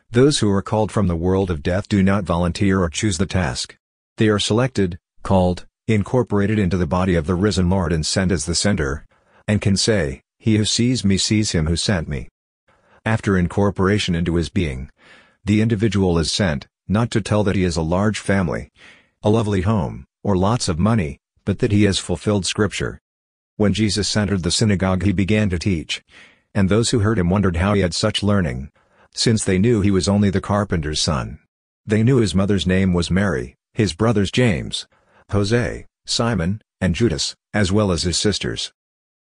Those 0.10 0.40
who 0.40 0.50
are 0.52 0.62
called 0.62 0.92
from 0.92 1.08
the 1.08 1.16
world 1.16 1.52
of 1.52 1.62
death 1.62 1.90
do 1.90 2.02
not 2.02 2.24
volunteer 2.24 2.82
or 2.82 2.90
choose 2.90 3.18
the 3.18 3.26
task. 3.26 3.76
They 4.18 4.30
are 4.30 4.40
selected, 4.40 4.98
called, 5.22 5.66
incorporated 5.88 6.58
into 6.58 6.78
the 6.78 6.88
body 6.88 7.16
of 7.16 7.28
the 7.28 7.36
risen 7.36 7.70
Lord 7.70 7.92
and 7.92 8.06
sent 8.06 8.32
as 8.32 8.46
the 8.46 8.56
sender, 8.56 9.06
and 9.48 9.62
can 9.62 9.76
say, 9.76 10.22
He 10.40 10.56
who 10.56 10.66
sees 10.66 11.04
me 11.04 11.18
sees 11.18 11.52
him 11.52 11.68
who 11.68 11.76
sent 11.76 12.08
me. 12.08 12.30
After 13.06 13.38
incorporation 13.38 14.16
into 14.16 14.36
his 14.36 14.50
being, 14.50 14.90
the 15.46 15.62
individual 15.62 16.20
is 16.20 16.32
sent, 16.32 16.68
not 16.88 17.12
to 17.12 17.22
tell 17.22 17.44
that 17.44 17.56
he 17.56 17.64
has 17.64 17.78
a 17.78 17.82
large 17.82 18.20
family, 18.20 18.70
a 19.24 19.30
lovely 19.30 19.62
home, 19.62 20.06
or 20.24 20.36
lots 20.36 20.68
of 20.68 20.80
money, 20.80 21.20
but 21.46 21.60
that 21.60 21.72
he 21.72 21.84
has 21.84 21.98
fulfilled 21.98 22.46
Scripture. 22.46 23.00
When 23.56 23.74
Jesus 23.74 24.16
entered 24.16 24.44
the 24.44 24.52
synagogue 24.52 25.04
he 25.04 25.12
began 25.12 25.50
to 25.50 25.60
teach, 25.60 26.04
and 26.54 26.68
those 26.68 26.90
who 26.90 27.00
heard 27.00 27.20
him 27.20 27.30
wondered 27.30 27.58
how 27.58 27.74
he 27.74 27.82
had 27.82 27.94
such 27.94 28.24
learning, 28.24 28.70
since 29.14 29.44
they 29.44 29.58
knew 29.58 29.82
he 29.82 29.92
was 29.92 30.08
only 30.08 30.30
the 30.30 30.42
carpenter's 30.42 31.02
son. 31.02 31.40
They 31.86 32.04
knew 32.04 32.18
his 32.18 32.36
mother's 32.36 32.68
name 32.68 32.94
was 32.94 33.12
Mary, 33.12 33.56
his 33.74 33.94
brothers 33.94 34.32
James, 34.32 34.88
Jose, 35.32 35.86
Simon, 36.06 36.62
and 36.82 36.96
Judas, 36.96 37.36
as 37.54 37.72
well 37.72 37.92
as 37.92 38.04
his 38.04 38.18
sisters. 38.18 38.72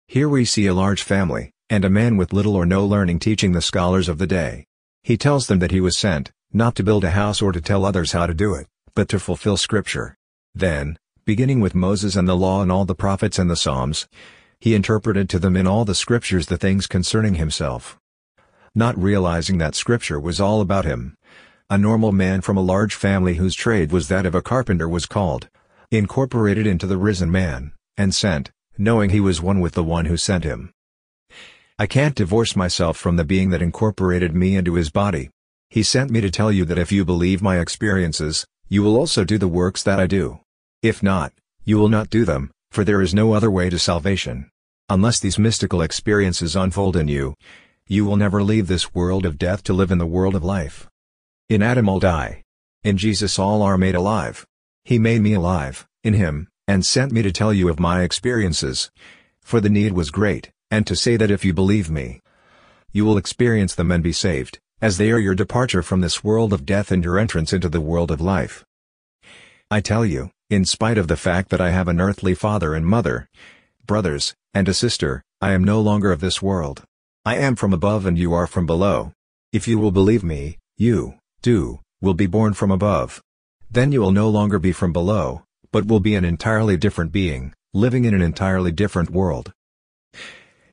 Here 0.08 0.30
we 0.30 0.46
see 0.46 0.68
a 0.68 0.73
large 0.73 1.02
family, 1.02 1.52
and 1.70 1.84
a 1.84 1.90
man 1.90 2.16
with 2.16 2.34
little 2.34 2.56
or 2.56 2.66
no 2.66 2.86
learning 2.86 3.20
teaching 3.20 3.52
the 3.52 3.62
scholars 3.62 4.08
of 4.08 4.18
the 4.18 4.28
day. 4.28 4.66
He 5.04 5.18
tells 5.18 5.48
them 5.48 5.60
that 5.60 5.72
he 5.72 5.82
was 5.82 5.98
sent, 5.98 6.32
not 6.54 6.76
to 6.76 6.84
build 6.84 7.04
a 7.04 7.12
house 7.12 7.42
or 7.42 7.52
to 7.52 7.62
tell 7.62 7.86
others 7.86 8.14
how 8.14 8.26
to 8.26 8.34
do 8.34 8.54
it, 8.56 8.68
but 8.96 9.10
to 9.10 9.20
fulfill 9.20 9.58
Scripture. 9.58 10.16
Then, 10.56 10.98
beginning 11.26 11.60
with 11.60 11.76
Moses 11.76 12.16
and 12.16 12.28
the 12.28 12.36
law 12.36 12.62
and 12.62 12.72
all 12.72 12.86
the 12.86 12.95
prophets 12.95 13.38
and 13.38 13.50
the 13.50 13.56
Psalms, 13.56 14.08
he 14.60 14.76
interpreted 14.76 15.30
to 15.30 15.40
them 15.40 15.58
in 15.58 15.68
all 15.68 15.86
the 15.86 15.94
Scriptures 15.94 16.48
the 16.48 16.58
things 16.58 16.88
concerning 16.88 17.36
himself. 17.36 17.98
Not 18.73 18.98
realizing 18.98 19.58
that 19.58 19.76
Scripture 19.76 20.20
was 20.20 20.40
all 20.40 20.62
about 20.62 20.86
him. 20.86 21.16
A 21.70 21.78
normal 21.78 22.14
man 22.14 22.40
from 22.40 22.56
a 22.56 22.62
large 22.62 22.95
family 22.95 23.36
whose 23.36 23.56
trade 23.56 23.92
was 23.92 24.08
that 24.08 24.26
of 24.26 24.34
a 24.34 24.42
carpenter 24.42 24.88
was 24.88 25.06
called, 25.06 25.50
incorporated 25.92 26.66
into 26.66 26.88
the 26.88 26.98
risen 26.98 27.30
man, 27.30 27.73
and 27.98 28.16
sent, 28.16 28.52
knowing 28.78 29.10
he 29.10 29.20
was 29.20 29.42
one 29.42 29.60
with 29.60 29.73
the 29.73 29.84
one 29.84 30.06
who 30.06 30.16
sent 30.16 30.44
him. 30.44 30.72
I 31.80 31.86
can't 31.86 32.16
divorce 32.16 32.56
myself 32.56 32.97
from 32.97 33.17
the 33.17 33.23
being 33.23 33.52
that 33.52 33.61
incorporated 33.61 34.33
me 34.33 34.56
into 34.56 34.73
his 34.73 34.89
body. 34.89 35.30
He 35.70 35.83
sent 35.83 36.09
me 36.09 36.22
to 36.22 36.31
tell 36.31 36.52
you 36.52 36.66
that 36.66 36.80
if 36.80 36.92
you 36.92 37.06
believe 37.06 37.39
my 37.39 37.59
experiences, 37.59 38.47
you 38.67 38.81
will 38.81 38.95
also 38.95 39.23
do 39.23 39.38
the 39.38 39.47
works 39.47 39.83
that 39.83 40.00
I 40.00 40.08
do. 40.08 40.39
If 40.81 41.03
not, 41.03 41.33
you 41.66 41.77
will 41.77 41.87
not 41.87 42.10
do 42.10 42.26
them, 42.26 42.49
for 42.71 42.83
there 42.83 42.99
is 43.04 43.14
no 43.14 43.33
other 43.33 43.52
way 43.52 43.70
to 43.70 43.77
salvation. 43.77 44.49
Unless 44.89 45.20
these 45.20 45.37
mystical 45.37 45.83
experiences 45.83 46.55
unfold 46.55 46.98
in 46.98 47.08
you, 47.08 47.36
you 47.86 48.05
will 48.05 48.17
never 48.17 48.42
leave 48.42 48.66
this 48.66 48.95
world 48.95 49.23
of 49.23 49.37
death 49.37 49.61
to 49.66 49.73
live 49.73 49.92
in 49.92 49.99
the 49.99 50.08
world 50.08 50.33
of 50.33 50.43
life. 50.43 50.87
In 51.48 51.61
Adam 51.61 51.87
all 51.87 51.99
die. 51.99 52.42
In 52.83 52.98
Jesus 52.98 53.37
all 53.37 53.61
are 53.61 53.77
made 53.77 53.93
alive. 53.93 54.48
He 54.83 54.98
made 54.98 55.21
me 55.21 55.33
alive, 55.33 55.86
in 56.04 56.16
Him, 56.16 56.48
and 56.67 56.83
sent 56.83 57.11
me 57.11 57.21
to 57.21 57.32
tell 57.32 57.54
you 57.54 57.70
of 57.70 57.80
my 57.80 58.02
experiences. 58.02 58.89
For 59.42 59.61
the 59.61 59.70
need 59.70 59.92
was 59.92 60.10
great 60.10 60.49
and 60.70 60.86
to 60.88 60.95
say 60.95 61.17
that 61.17 61.32
if 61.32 61.45
you 61.45 61.54
believe 61.54 61.89
me, 61.89 62.22
you 62.92 63.05
will 63.05 63.17
experience 63.17 63.76
them 63.76 63.92
and 63.92 64.04
be 64.04 64.11
saved, 64.11 64.60
as 64.82 64.98
they 64.98 65.11
are 65.11 65.20
your 65.20 65.36
departure 65.36 65.82
from 65.82 66.02
this 66.02 66.23
world 66.23 66.54
of 66.54 66.66
death 66.66 66.92
and 66.92 67.04
your 67.04 67.17
entrance 67.20 67.54
into 67.54 67.70
the 67.70 67.82
world 67.82 68.11
of 68.11 68.22
life. 68.22 68.66
I 69.70 69.82
tell 69.82 70.05
you, 70.05 70.32
in 70.50 70.66
spite 70.66 70.98
of 70.98 71.08
the 71.08 71.17
fact 71.17 71.50
that 71.50 71.61
I 71.61 71.72
have 71.72 71.88
an 71.88 72.00
earthly 72.00 72.33
father 72.33 72.73
and 72.73 72.86
mother, 72.86 73.28
brothers, 73.86 74.33
and 74.54 74.67
a 74.70 74.73
sister, 74.73 75.23
I 75.42 75.52
am 75.52 75.64
no 75.64 75.82
longer 75.82 76.11
of 76.11 76.22
this 76.22 76.42
world. 76.42 76.84
I 77.26 77.36
am 77.36 77.55
from 77.55 77.73
above 77.73 78.05
and 78.05 78.17
you 78.17 78.34
are 78.34 78.48
from 78.48 78.66
below. 78.66 79.11
If 79.52 79.67
you 79.67 79.78
will 79.78 79.92
believe 79.92 80.23
me, 80.23 80.58
you, 80.78 81.16
do, 81.42 81.80
will 82.02 82.14
be 82.14 82.28
born 82.28 82.54
from 82.54 82.72
above. 82.72 83.22
Then 83.70 83.92
you 83.92 84.02
will 84.02 84.11
no 84.11 84.30
longer 84.30 84.60
be 84.60 84.72
from 84.72 84.94
below, 84.94 85.44
but 85.72 85.86
will 85.86 85.99
be 85.99 86.16
an 86.16 86.23
entirely 86.23 86.78
different 86.78 87.11
being, 87.11 87.54
living 87.73 88.05
in 88.05 88.14
an 88.14 88.22
entirely 88.22 88.72
different 88.72 89.10
world. 89.10 89.52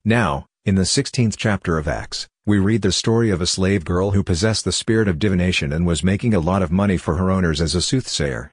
Now, 0.07 0.45
in 0.67 0.75
the 0.75 0.83
16th 0.83 1.35
chapter 1.39 1.79
of 1.79 1.89
Acts, 1.89 2.29
we 2.45 2.59
read 2.59 2.83
the 2.83 2.93
story 2.93 3.31
of 3.31 3.41
a 3.41 3.47
slave 3.47 3.87
girl 3.87 4.11
who 4.11 4.23
possessed 4.23 4.67
the 4.67 4.71
spirit 4.71 5.09
of 5.09 5.19
divination 5.19 5.73
and 5.73 5.87
was 5.87 6.05
making 6.05 6.35
a 6.35 6.41
lot 6.41 6.61
of 6.61 6.71
money 6.71 6.99
for 6.99 7.17
her 7.17 7.31
owners 7.31 7.59
as 7.59 7.75
a 7.75 7.81
soothsayer. 7.81 8.51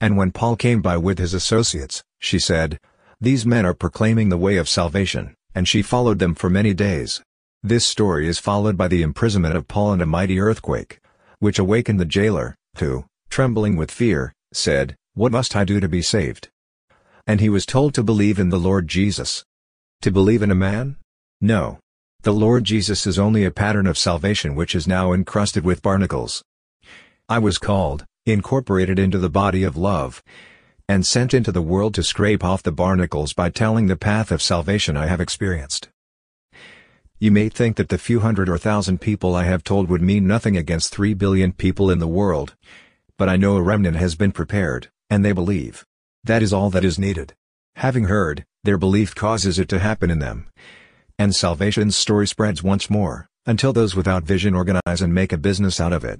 And 0.00 0.16
when 0.16 0.32
Paul 0.32 0.56
came 0.56 0.82
by 0.82 0.96
with 0.96 1.20
his 1.20 1.34
associates, 1.34 2.02
she 2.18 2.40
said, 2.40 2.80
These 3.20 3.46
men 3.46 3.64
are 3.64 3.74
proclaiming 3.74 4.28
the 4.28 4.36
way 4.36 4.56
of 4.56 4.68
salvation, 4.68 5.36
and 5.54 5.68
she 5.68 5.82
followed 5.82 6.18
them 6.18 6.34
for 6.34 6.50
many 6.50 6.74
days. 6.74 7.22
This 7.62 7.86
story 7.86 8.26
is 8.26 8.40
followed 8.40 8.76
by 8.76 8.88
the 8.88 9.02
imprisonment 9.02 9.54
of 9.54 9.68
Paul 9.68 9.92
and 9.92 10.02
a 10.02 10.06
mighty 10.06 10.40
earthquake, 10.40 10.98
which 11.38 11.60
awakened 11.60 12.00
the 12.00 12.04
jailer, 12.04 12.56
who, 12.78 13.04
trembling 13.30 13.76
with 13.76 13.92
fear, 13.92 14.32
said, 14.52 14.96
What 15.14 15.30
must 15.30 15.54
I 15.54 15.64
do 15.64 15.78
to 15.78 15.88
be 15.88 16.02
saved? 16.02 16.48
And 17.24 17.40
he 17.40 17.48
was 17.48 17.66
told 17.66 17.94
to 17.94 18.02
believe 18.02 18.40
in 18.40 18.48
the 18.48 18.58
Lord 18.58 18.88
Jesus. 18.88 19.44
To 20.02 20.10
believe 20.10 20.42
in 20.42 20.50
a 20.50 20.54
man? 20.54 20.96
No. 21.40 21.78
The 22.22 22.32
Lord 22.32 22.64
Jesus 22.64 23.06
is 23.06 23.18
only 23.18 23.44
a 23.44 23.50
pattern 23.50 23.86
of 23.86 23.98
salvation 23.98 24.54
which 24.54 24.74
is 24.74 24.86
now 24.86 25.12
encrusted 25.12 25.64
with 25.64 25.82
barnacles. 25.82 26.42
I 27.28 27.38
was 27.38 27.58
called, 27.58 28.04
incorporated 28.24 28.98
into 28.98 29.18
the 29.18 29.30
body 29.30 29.62
of 29.62 29.76
love, 29.76 30.22
and 30.88 31.06
sent 31.06 31.34
into 31.34 31.50
the 31.50 31.62
world 31.62 31.94
to 31.94 32.02
scrape 32.02 32.44
off 32.44 32.62
the 32.62 32.72
barnacles 32.72 33.32
by 33.32 33.50
telling 33.50 33.86
the 33.86 33.96
path 33.96 34.30
of 34.30 34.42
salvation 34.42 34.96
I 34.96 35.06
have 35.06 35.20
experienced. 35.20 35.88
You 37.18 37.30
may 37.30 37.48
think 37.48 37.76
that 37.76 37.88
the 37.88 37.98
few 37.98 38.20
hundred 38.20 38.48
or 38.48 38.58
thousand 38.58 39.00
people 39.00 39.34
I 39.34 39.44
have 39.44 39.64
told 39.64 39.88
would 39.88 40.02
mean 40.02 40.26
nothing 40.26 40.56
against 40.56 40.92
three 40.92 41.14
billion 41.14 41.52
people 41.52 41.90
in 41.90 41.98
the 41.98 42.06
world. 42.06 42.54
But 43.16 43.28
I 43.28 43.36
know 43.36 43.56
a 43.56 43.62
remnant 43.62 43.96
has 43.96 44.14
been 44.14 44.32
prepared, 44.32 44.88
and 45.08 45.24
they 45.24 45.32
believe. 45.32 45.86
That 46.24 46.42
is 46.42 46.52
all 46.52 46.70
that 46.70 46.84
is 46.84 46.98
needed. 46.98 47.34
Having 47.76 48.04
heard, 48.04 48.44
their 48.64 48.78
belief 48.78 49.14
causes 49.14 49.58
it 49.58 49.68
to 49.68 49.78
happen 49.78 50.10
in 50.10 50.18
them. 50.18 50.46
And 51.18 51.36
salvation's 51.36 51.94
story 51.94 52.26
spreads 52.26 52.62
once 52.62 52.88
more, 52.88 53.28
until 53.44 53.74
those 53.74 53.94
without 53.94 54.24
vision 54.24 54.54
organize 54.54 55.02
and 55.02 55.12
make 55.12 55.30
a 55.30 55.36
business 55.36 55.78
out 55.78 55.92
of 55.92 56.02
it. 56.02 56.18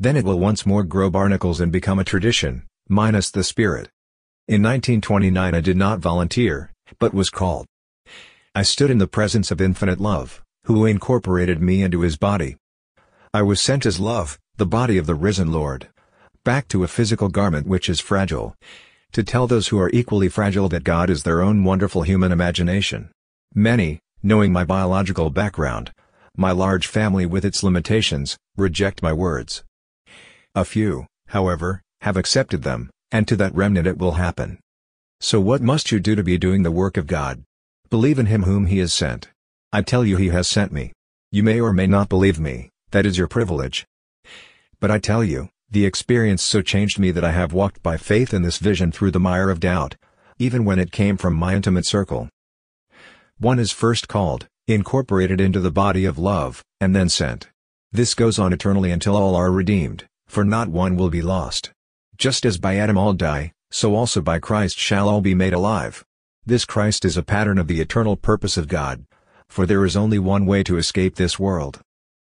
Then 0.00 0.16
it 0.16 0.24
will 0.24 0.40
once 0.40 0.66
more 0.66 0.82
grow 0.82 1.08
barnacles 1.08 1.60
and 1.60 1.70
become 1.70 2.00
a 2.00 2.04
tradition, 2.04 2.64
minus 2.88 3.30
the 3.30 3.44
spirit. 3.44 3.88
In 4.48 4.62
1929 4.62 5.54
I 5.54 5.60
did 5.60 5.76
not 5.76 6.00
volunteer, 6.00 6.72
but 6.98 7.14
was 7.14 7.30
called. 7.30 7.66
I 8.52 8.62
stood 8.62 8.90
in 8.90 8.98
the 8.98 9.06
presence 9.06 9.52
of 9.52 9.60
infinite 9.60 10.00
love, 10.00 10.42
who 10.64 10.86
incorporated 10.86 11.62
me 11.62 11.84
into 11.84 12.00
his 12.00 12.16
body. 12.16 12.56
I 13.32 13.42
was 13.42 13.60
sent 13.60 13.86
as 13.86 14.00
love, 14.00 14.40
the 14.56 14.66
body 14.66 14.98
of 14.98 15.06
the 15.06 15.14
risen 15.14 15.52
Lord, 15.52 15.86
back 16.42 16.66
to 16.68 16.82
a 16.82 16.88
physical 16.88 17.28
garment 17.28 17.68
which 17.68 17.88
is 17.88 18.00
fragile, 18.00 18.56
to 19.16 19.24
tell 19.24 19.46
those 19.46 19.68
who 19.68 19.80
are 19.80 19.88
equally 19.94 20.28
fragile 20.28 20.68
that 20.68 20.84
God 20.84 21.08
is 21.08 21.22
their 21.22 21.40
own 21.40 21.64
wonderful 21.64 22.02
human 22.02 22.32
imagination. 22.32 23.10
Many, 23.54 23.98
knowing 24.22 24.52
my 24.52 24.62
biological 24.62 25.30
background, 25.30 25.90
my 26.36 26.50
large 26.50 26.86
family 26.86 27.24
with 27.24 27.42
its 27.42 27.62
limitations, 27.62 28.36
reject 28.58 29.02
my 29.02 29.14
words. 29.14 29.64
A 30.54 30.66
few, 30.66 31.06
however, 31.28 31.80
have 32.02 32.18
accepted 32.18 32.62
them, 32.62 32.90
and 33.10 33.26
to 33.26 33.36
that 33.36 33.54
remnant 33.54 33.86
it 33.86 33.96
will 33.96 34.20
happen. 34.20 34.58
So 35.22 35.40
what 35.40 35.62
must 35.62 35.90
you 35.90 35.98
do 35.98 36.14
to 36.14 36.22
be 36.22 36.36
doing 36.36 36.62
the 36.62 36.70
work 36.70 36.98
of 36.98 37.06
God? 37.06 37.42
Believe 37.88 38.18
in 38.18 38.26
him 38.26 38.42
whom 38.42 38.66
he 38.66 38.80
has 38.80 38.92
sent. 38.92 39.30
I 39.72 39.80
tell 39.80 40.04
you 40.04 40.18
he 40.18 40.28
has 40.28 40.46
sent 40.46 40.72
me. 40.72 40.92
You 41.32 41.42
may 41.42 41.58
or 41.58 41.72
may 41.72 41.86
not 41.86 42.10
believe 42.10 42.38
me, 42.38 42.68
that 42.90 43.06
is 43.06 43.16
your 43.16 43.28
privilege. 43.28 43.86
But 44.78 44.90
I 44.90 44.98
tell 44.98 45.24
you, 45.24 45.48
the 45.70 45.84
experience 45.84 46.42
so 46.42 46.62
changed 46.62 46.98
me 46.98 47.10
that 47.10 47.24
I 47.24 47.32
have 47.32 47.52
walked 47.52 47.82
by 47.82 47.96
faith 47.96 48.32
in 48.32 48.42
this 48.42 48.58
vision 48.58 48.92
through 48.92 49.10
the 49.10 49.20
mire 49.20 49.50
of 49.50 49.60
doubt, 49.60 49.96
even 50.38 50.64
when 50.64 50.78
it 50.78 50.92
came 50.92 51.16
from 51.16 51.34
my 51.34 51.54
intimate 51.54 51.86
circle. 51.86 52.28
One 53.38 53.58
is 53.58 53.72
first 53.72 54.08
called, 54.08 54.46
incorporated 54.68 55.40
into 55.40 55.60
the 55.60 55.70
body 55.70 56.04
of 56.04 56.18
love, 56.18 56.62
and 56.80 56.94
then 56.94 57.08
sent. 57.08 57.48
This 57.92 58.14
goes 58.14 58.38
on 58.38 58.52
eternally 58.52 58.90
until 58.90 59.16
all 59.16 59.34
are 59.34 59.50
redeemed, 59.50 60.06
for 60.26 60.44
not 60.44 60.68
one 60.68 60.96
will 60.96 61.10
be 61.10 61.22
lost. 61.22 61.72
Just 62.16 62.46
as 62.46 62.58
by 62.58 62.76
Adam 62.76 62.96
all 62.96 63.12
die, 63.12 63.52
so 63.70 63.94
also 63.94 64.20
by 64.20 64.38
Christ 64.38 64.78
shall 64.78 65.08
all 65.08 65.20
be 65.20 65.34
made 65.34 65.52
alive. 65.52 66.04
This 66.44 66.64
Christ 66.64 67.04
is 67.04 67.16
a 67.16 67.22
pattern 67.22 67.58
of 67.58 67.66
the 67.66 67.80
eternal 67.80 68.16
purpose 68.16 68.56
of 68.56 68.68
God. 68.68 69.04
For 69.48 69.66
there 69.66 69.84
is 69.84 69.96
only 69.96 70.18
one 70.18 70.46
way 70.46 70.62
to 70.62 70.78
escape 70.78 71.16
this 71.16 71.38
world. 71.38 71.80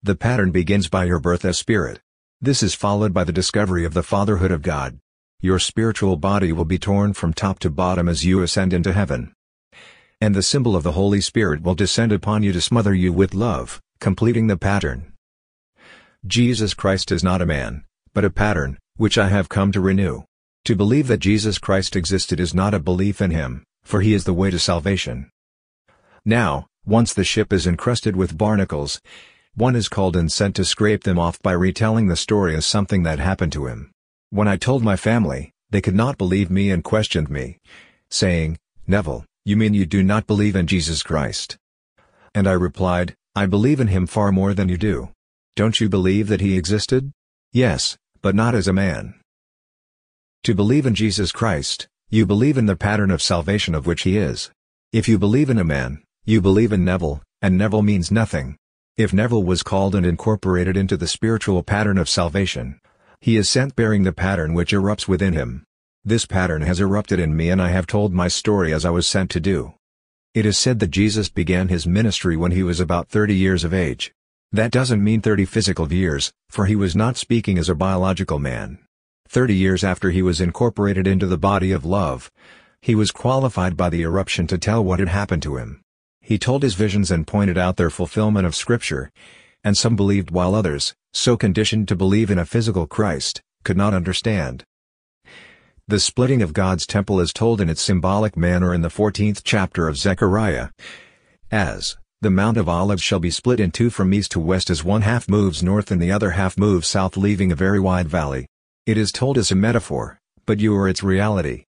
The 0.02 0.14
pattern 0.14 0.50
begins 0.50 0.88
by 0.88 1.04
your 1.04 1.18
birth 1.18 1.44
as 1.44 1.58
spirit. 1.58 2.00
This 2.40 2.62
is 2.62 2.72
followed 2.72 3.12
by 3.12 3.24
the 3.24 3.32
discovery 3.32 3.84
of 3.84 3.94
the 3.94 4.02
fatherhood 4.04 4.52
of 4.52 4.62
God. 4.62 5.00
Your 5.40 5.58
spiritual 5.58 6.14
body 6.14 6.52
will 6.52 6.64
be 6.64 6.78
torn 6.78 7.12
from 7.12 7.32
top 7.32 7.58
to 7.60 7.70
bottom 7.70 8.08
as 8.08 8.24
you 8.24 8.42
ascend 8.42 8.72
into 8.72 8.92
heaven. 8.92 9.32
And 10.20 10.36
the 10.36 10.42
symbol 10.42 10.76
of 10.76 10.84
the 10.84 10.92
Holy 10.92 11.20
Spirit 11.20 11.62
will 11.62 11.74
descend 11.74 12.12
upon 12.12 12.44
you 12.44 12.52
to 12.52 12.60
smother 12.60 12.94
you 12.94 13.12
with 13.12 13.34
love, 13.34 13.80
completing 13.98 14.46
the 14.46 14.56
pattern. 14.56 15.14
Jesus 16.24 16.74
Christ 16.74 17.10
is 17.10 17.24
not 17.24 17.42
a 17.42 17.46
man, 17.46 17.82
but 18.14 18.24
a 18.24 18.30
pattern, 18.30 18.78
which 18.96 19.18
I 19.18 19.30
have 19.30 19.48
come 19.48 19.72
to 19.72 19.80
renew. 19.80 20.22
To 20.66 20.76
believe 20.76 21.08
that 21.08 21.18
Jesus 21.18 21.58
Christ 21.58 21.96
existed 21.96 22.38
is 22.38 22.54
not 22.54 22.72
a 22.72 22.78
belief 22.78 23.20
in 23.20 23.32
him, 23.32 23.64
for 23.82 24.00
he 24.00 24.14
is 24.14 24.22
the 24.22 24.32
way 24.32 24.52
to 24.52 24.60
salvation. 24.60 25.28
Now, 26.24 26.68
once 26.86 27.12
the 27.12 27.24
ship 27.24 27.52
is 27.52 27.66
encrusted 27.66 28.14
with 28.14 28.38
barnacles, 28.38 29.00
one 29.58 29.74
is 29.74 29.88
called 29.88 30.14
and 30.14 30.30
sent 30.30 30.54
to 30.54 30.64
scrape 30.64 31.02
them 31.02 31.18
off 31.18 31.42
by 31.42 31.52
retelling 31.52 32.06
the 32.06 32.16
story 32.16 32.54
as 32.54 32.64
something 32.64 33.02
that 33.02 33.18
happened 33.18 33.52
to 33.52 33.66
him. 33.66 33.90
When 34.30 34.46
I 34.46 34.56
told 34.56 34.84
my 34.84 34.96
family, 34.96 35.50
they 35.70 35.80
could 35.80 35.96
not 35.96 36.16
believe 36.16 36.48
me 36.48 36.70
and 36.70 36.84
questioned 36.84 37.28
me, 37.28 37.58
saying, 38.08 38.58
Neville, 38.86 39.24
you 39.44 39.56
mean 39.56 39.74
you 39.74 39.84
do 39.84 40.02
not 40.02 40.28
believe 40.28 40.54
in 40.54 40.68
Jesus 40.68 41.02
Christ? 41.02 41.56
And 42.34 42.46
I 42.46 42.52
replied, 42.52 43.14
I 43.34 43.46
believe 43.46 43.80
in 43.80 43.88
him 43.88 44.06
far 44.06 44.30
more 44.30 44.54
than 44.54 44.68
you 44.68 44.76
do. 44.76 45.08
Don't 45.56 45.80
you 45.80 45.88
believe 45.88 46.28
that 46.28 46.40
he 46.40 46.56
existed? 46.56 47.10
Yes, 47.52 47.96
but 48.22 48.36
not 48.36 48.54
as 48.54 48.68
a 48.68 48.72
man. 48.72 49.14
To 50.44 50.54
believe 50.54 50.86
in 50.86 50.94
Jesus 50.94 51.32
Christ, 51.32 51.88
you 52.10 52.26
believe 52.26 52.56
in 52.56 52.66
the 52.66 52.76
pattern 52.76 53.10
of 53.10 53.20
salvation 53.20 53.74
of 53.74 53.86
which 53.86 54.02
he 54.02 54.16
is. 54.16 54.50
If 54.92 55.08
you 55.08 55.18
believe 55.18 55.50
in 55.50 55.58
a 55.58 55.64
man, 55.64 56.04
you 56.24 56.40
believe 56.40 56.72
in 56.72 56.84
Neville, 56.84 57.22
and 57.42 57.58
Neville 57.58 57.82
means 57.82 58.12
nothing. 58.12 58.56
If 58.98 59.12
Neville 59.12 59.44
was 59.44 59.62
called 59.62 59.94
and 59.94 60.04
incorporated 60.04 60.76
into 60.76 60.96
the 60.96 61.06
spiritual 61.06 61.62
pattern 61.62 61.98
of 61.98 62.08
salvation, 62.08 62.80
he 63.20 63.36
is 63.36 63.48
sent 63.48 63.76
bearing 63.76 64.02
the 64.02 64.12
pattern 64.12 64.54
which 64.54 64.72
erupts 64.72 65.06
within 65.06 65.34
him. 65.34 65.62
This 66.04 66.26
pattern 66.26 66.62
has 66.62 66.80
erupted 66.80 67.20
in 67.20 67.36
me 67.36 67.48
and 67.48 67.62
I 67.62 67.68
have 67.68 67.86
told 67.86 68.12
my 68.12 68.26
story 68.26 68.74
as 68.74 68.84
I 68.84 68.90
was 68.90 69.06
sent 69.06 69.30
to 69.30 69.40
do. 69.40 69.74
It 70.34 70.44
is 70.44 70.58
said 70.58 70.80
that 70.80 70.90
Jesus 70.90 71.28
began 71.28 71.68
his 71.68 71.86
ministry 71.86 72.36
when 72.36 72.50
he 72.50 72.64
was 72.64 72.80
about 72.80 73.08
30 73.08 73.36
years 73.36 73.62
of 73.62 73.72
age. 73.72 74.12
That 74.50 74.72
doesn't 74.72 75.04
mean 75.04 75.20
30 75.20 75.44
physical 75.44 75.92
years, 75.92 76.32
for 76.50 76.66
he 76.66 76.74
was 76.74 76.96
not 76.96 77.16
speaking 77.16 77.56
as 77.56 77.68
a 77.68 77.76
biological 77.76 78.40
man. 78.40 78.80
30 79.28 79.54
years 79.54 79.84
after 79.84 80.10
he 80.10 80.22
was 80.22 80.40
incorporated 80.40 81.06
into 81.06 81.26
the 81.28 81.38
body 81.38 81.70
of 81.70 81.84
love, 81.84 82.32
he 82.82 82.96
was 82.96 83.12
qualified 83.12 83.76
by 83.76 83.90
the 83.90 84.02
eruption 84.02 84.48
to 84.48 84.58
tell 84.58 84.82
what 84.82 84.98
had 84.98 85.08
happened 85.08 85.44
to 85.44 85.56
him. 85.56 85.82
He 86.28 86.36
told 86.36 86.62
his 86.62 86.74
visions 86.74 87.10
and 87.10 87.26
pointed 87.26 87.56
out 87.56 87.78
their 87.78 87.88
fulfillment 87.88 88.46
of 88.46 88.54
Scripture, 88.54 89.10
and 89.64 89.78
some 89.78 89.96
believed 89.96 90.30
while 90.30 90.54
others, 90.54 90.94
so 91.10 91.38
conditioned 91.38 91.88
to 91.88 91.96
believe 91.96 92.30
in 92.30 92.38
a 92.38 92.44
physical 92.44 92.86
Christ, 92.86 93.40
could 93.64 93.78
not 93.78 93.94
understand. 93.94 94.62
The 95.86 95.98
splitting 95.98 96.42
of 96.42 96.52
God's 96.52 96.86
temple 96.86 97.18
is 97.18 97.32
told 97.32 97.62
in 97.62 97.70
its 97.70 97.80
symbolic 97.80 98.36
manner 98.36 98.74
in 98.74 98.82
the 98.82 98.90
14th 98.90 99.40
chapter 99.42 99.88
of 99.88 99.96
Zechariah. 99.96 100.68
As, 101.50 101.96
the 102.20 102.28
Mount 102.28 102.58
of 102.58 102.68
Olives 102.68 103.02
shall 103.02 103.20
be 103.20 103.30
split 103.30 103.58
in 103.58 103.70
two 103.70 103.88
from 103.88 104.12
east 104.12 104.32
to 104.32 104.38
west 104.38 104.68
as 104.68 104.84
one 104.84 105.00
half 105.00 105.30
moves 105.30 105.62
north 105.62 105.90
and 105.90 106.02
the 106.02 106.12
other 106.12 106.32
half 106.32 106.58
moves 106.58 106.86
south 106.86 107.16
leaving 107.16 107.50
a 107.50 107.56
very 107.56 107.80
wide 107.80 108.06
valley. 108.06 108.46
It 108.84 108.98
is 108.98 109.12
told 109.12 109.38
as 109.38 109.50
a 109.50 109.54
metaphor, 109.54 110.20
but 110.44 110.60
you 110.60 110.76
are 110.76 110.90
its 110.90 111.02
reality. 111.02 111.64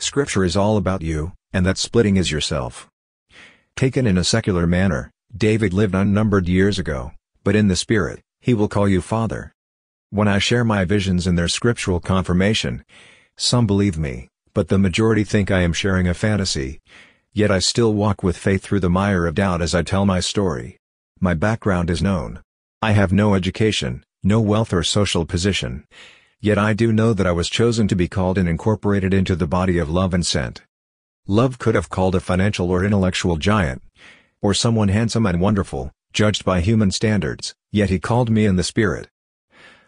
Scripture 0.00 0.42
is 0.42 0.56
all 0.56 0.76
about 0.76 1.02
you, 1.02 1.34
and 1.52 1.64
that 1.64 1.78
splitting 1.78 2.16
is 2.16 2.32
yourself. 2.32 2.88
Taken 3.76 4.06
in 4.06 4.16
a 4.16 4.24
secular 4.24 4.66
manner, 4.66 5.10
David 5.36 5.74
lived 5.74 5.94
unnumbered 5.94 6.48
years 6.48 6.78
ago, 6.78 7.12
but 7.44 7.54
in 7.54 7.68
the 7.68 7.76
spirit, 7.76 8.22
he 8.40 8.54
will 8.54 8.68
call 8.68 8.88
you 8.88 9.02
Father. 9.02 9.52
When 10.08 10.26
I 10.26 10.38
share 10.38 10.64
my 10.64 10.86
visions 10.86 11.26
and 11.26 11.36
their 11.36 11.46
scriptural 11.46 12.00
confirmation, 12.00 12.86
some 13.36 13.66
believe 13.66 13.98
me, 13.98 14.28
but 14.54 14.68
the 14.68 14.78
majority 14.78 15.24
think 15.24 15.50
I 15.50 15.60
am 15.60 15.74
sharing 15.74 16.08
a 16.08 16.14
fantasy. 16.14 16.80
Yet 17.34 17.50
I 17.50 17.58
still 17.58 17.92
walk 17.92 18.22
with 18.22 18.38
faith 18.38 18.62
through 18.62 18.80
the 18.80 18.88
mire 18.88 19.26
of 19.26 19.34
doubt 19.34 19.60
as 19.60 19.74
I 19.74 19.82
tell 19.82 20.06
my 20.06 20.20
story. 20.20 20.78
My 21.20 21.34
background 21.34 21.90
is 21.90 22.00
known. 22.00 22.40
I 22.80 22.92
have 22.92 23.12
no 23.12 23.34
education, 23.34 24.06
no 24.22 24.40
wealth 24.40 24.72
or 24.72 24.84
social 24.84 25.26
position. 25.26 25.84
Yet 26.40 26.56
I 26.56 26.72
do 26.72 26.94
know 26.94 27.12
that 27.12 27.26
I 27.26 27.32
was 27.32 27.50
chosen 27.50 27.88
to 27.88 27.94
be 27.94 28.08
called 28.08 28.38
and 28.38 28.48
incorporated 28.48 29.12
into 29.12 29.36
the 29.36 29.46
body 29.46 29.76
of 29.76 29.90
love 29.90 30.14
and 30.14 30.24
sent. 30.24 30.62
Love 31.28 31.58
could 31.58 31.74
have 31.74 31.88
called 31.88 32.14
a 32.14 32.20
financial 32.20 32.70
or 32.70 32.84
intellectual 32.84 33.36
giant, 33.36 33.82
or 34.40 34.54
someone 34.54 34.88
handsome 34.88 35.26
and 35.26 35.40
wonderful, 35.40 35.90
judged 36.12 36.44
by 36.44 36.60
human 36.60 36.92
standards, 36.92 37.52
yet 37.72 37.90
he 37.90 37.98
called 37.98 38.30
me 38.30 38.44
in 38.44 38.54
the 38.54 38.62
Spirit. 38.62 39.08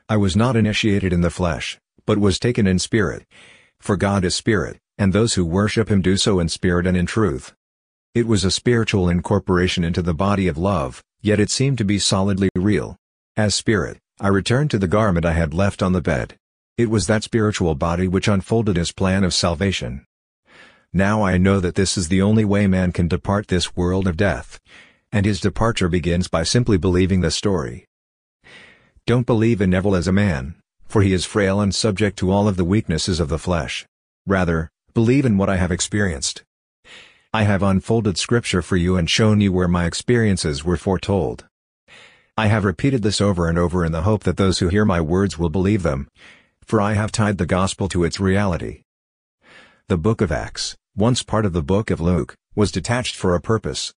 I 0.09 0.17
was 0.17 0.35
not 0.35 0.57
initiated 0.57 1.13
in 1.13 1.21
the 1.21 1.31
flesh, 1.31 1.79
but 2.07 2.19
was 2.19 2.41
taken 2.41 2.67
in 2.67 2.81
spirit. 2.81 3.25
For 3.79 3.97
God 3.97 4.25
is 4.25 4.35
spirit, 4.35 4.79
and 4.97 5.13
those 5.13 5.35
who 5.35 5.45
worship 5.45 5.89
him 5.89 6.03
do 6.03 6.17
so 6.17 6.41
in 6.41 6.49
spirit 6.49 6.87
and 6.89 6.97
in 6.97 7.07
truth. 7.07 7.55
It 8.17 8.27
was 8.27 8.45
a 8.45 8.51
spiritual 8.51 9.09
incorporation 9.09 9.85
into 9.85 10.03
the 10.03 10.15
body 10.15 10.49
of 10.49 10.59
love, 10.59 11.05
yet 11.21 11.39
it 11.39 11.51
seemed 11.51 11.79
to 11.79 11.85
be 11.85 12.01
solidly 12.01 12.49
real. 12.57 12.97
As 13.37 13.55
spirit, 13.55 13.99
I 14.19 14.27
returned 14.27 14.73
to 14.73 14.79
the 14.79 14.89
garment 14.89 15.25
I 15.25 15.35
had 15.35 15.55
left 15.55 15.85
on 15.85 15.93
the 15.93 16.01
bed. 16.01 16.37
It 16.77 16.91
was 16.91 17.07
that 17.07 17.23
spiritual 17.23 17.77
body 17.77 18.09
which 18.09 18.27
unfolded 18.27 18.77
his 18.77 18.91
plan 18.91 19.23
of 19.23 19.33
salvation. 19.33 20.05
Now 20.93 21.23
I 21.23 21.37
know 21.37 21.61
that 21.61 21.75
this 21.75 21.99
is 21.99 22.09
the 22.09 22.23
only 22.23 22.45
way 22.45 22.67
man 22.67 22.93
can 22.93 23.09
depart 23.09 23.49
this 23.49 23.77
world 23.77 24.07
of 24.07 24.17
death. 24.17 24.59
And 25.13 25.27
his 25.27 25.41
departure 25.41 25.89
begins 25.89 26.29
by 26.29 26.43
simply 26.43 26.77
believing 26.77 27.21
the 27.21 27.31
story. 27.31 27.87
Don't 29.07 29.27
believe 29.27 29.61
in 29.61 29.71
Neville 29.71 29.97
as 29.97 30.09
a 30.09 30.13
man, 30.13 30.57
for 30.87 31.03
he 31.03 31.13
is 31.13 31.25
frail 31.25 31.61
and 31.61 31.75
subject 31.75 32.19
to 32.19 32.31
all 32.31 32.47
of 32.47 32.57
the 32.57 32.65
weaknesses 32.65 33.21
of 33.21 33.29
the 33.29 33.39
flesh. 33.39 33.87
Rather, 34.27 34.71
believe 34.93 35.25
in 35.25 35.39
what 35.39 35.49
I 35.49 35.57
have 35.57 35.73
experienced. 35.73 36.43
I 37.33 37.45
have 37.45 37.63
unfolded 37.63 38.19
scripture 38.19 38.63
for 38.63 38.77
you 38.77 38.97
and 38.97 39.09
shown 39.09 39.41
you 39.41 39.53
where 39.53 39.69
my 39.69 39.85
experiences 39.85 40.65
were 40.65 40.77
foretold. 40.77 41.47
I 42.37 42.47
have 42.47 42.65
repeated 42.65 43.03
this 43.03 43.21
over 43.21 43.49
and 43.49 43.59
over 43.59 43.85
in 43.85 43.93
the 43.93 44.03
hope 44.03 44.25
that 44.25 44.37
those 44.37 44.59
who 44.59 44.69
hear 44.69 44.85
my 44.85 45.01
words 45.01 45.39
will 45.39 45.51
believe 45.51 45.83
them, 45.83 46.09
for 46.65 46.81
I 46.81 46.95
have 46.95 47.13
tied 47.13 47.39
the 47.39 47.47
gospel 47.47 47.89
to 47.89 48.05
its 48.05 48.21
reality. 48.21 48.83
The 49.89 49.97
book 49.97 50.21
of 50.21 50.31
Acts, 50.31 50.77
once 50.95 51.23
part 51.23 51.47
of 51.47 51.55
the 51.55 51.63
book 51.63 51.91
of 51.91 51.99
Luke, 51.99 52.35
was 52.55 52.71
detached 52.71 53.17
for 53.17 53.35
a 53.35 53.41
purpose. 53.41 53.95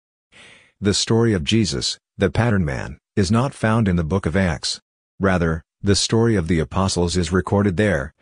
The 0.79 0.93
story 0.93 1.33
of 1.33 1.43
Jesus, 1.43 1.97
the 2.15 2.29
pattern 2.29 2.63
man, 2.63 2.99
is 3.15 3.31
not 3.31 3.55
found 3.55 3.87
in 3.87 3.95
the 3.95 4.03
book 4.03 4.27
of 4.27 4.37
Acts. 4.37 4.79
Rather, 5.19 5.63
the 5.81 5.95
story 5.95 6.35
of 6.35 6.47
the 6.47 6.59
apostles 6.59 7.17
is 7.17 7.31
recorded 7.31 7.75
there, 7.75 8.13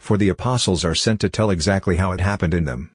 for 0.00 0.16
the 0.16 0.28
apostles 0.28 0.84
are 0.84 0.96
sent 0.96 1.20
to 1.20 1.28
tell 1.28 1.50
exactly 1.50 1.94
how 1.94 2.10
it 2.10 2.18
happened 2.18 2.54
in 2.54 2.64
them. 2.64 2.90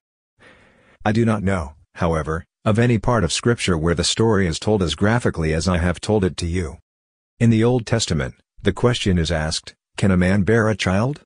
I 1.05 1.13
do 1.13 1.23
not 1.23 1.41
know, 1.41 1.75
however, 1.95 2.43
of 2.65 2.77
any 2.77 2.97
part 2.97 3.23
of 3.23 3.31
Scripture 3.31 3.77
where 3.77 3.95
the 3.95 4.03
story 4.03 4.45
is 4.45 4.59
told 4.59 4.83
as 4.83 4.95
graphically 4.95 5.53
as 5.53 5.69
I 5.69 5.77
have 5.77 6.01
told 6.01 6.25
it 6.25 6.35
to 6.35 6.45
you. 6.45 6.79
In 7.39 7.49
the 7.49 7.63
Old 7.63 7.85
Testament, 7.85 8.35
the 8.61 8.73
question 8.73 9.17
is 9.17 9.31
asked, 9.31 9.73
Can 9.95 10.11
a 10.11 10.17
man 10.17 10.43
bear 10.43 10.67
a 10.67 10.75
child? 10.75 11.21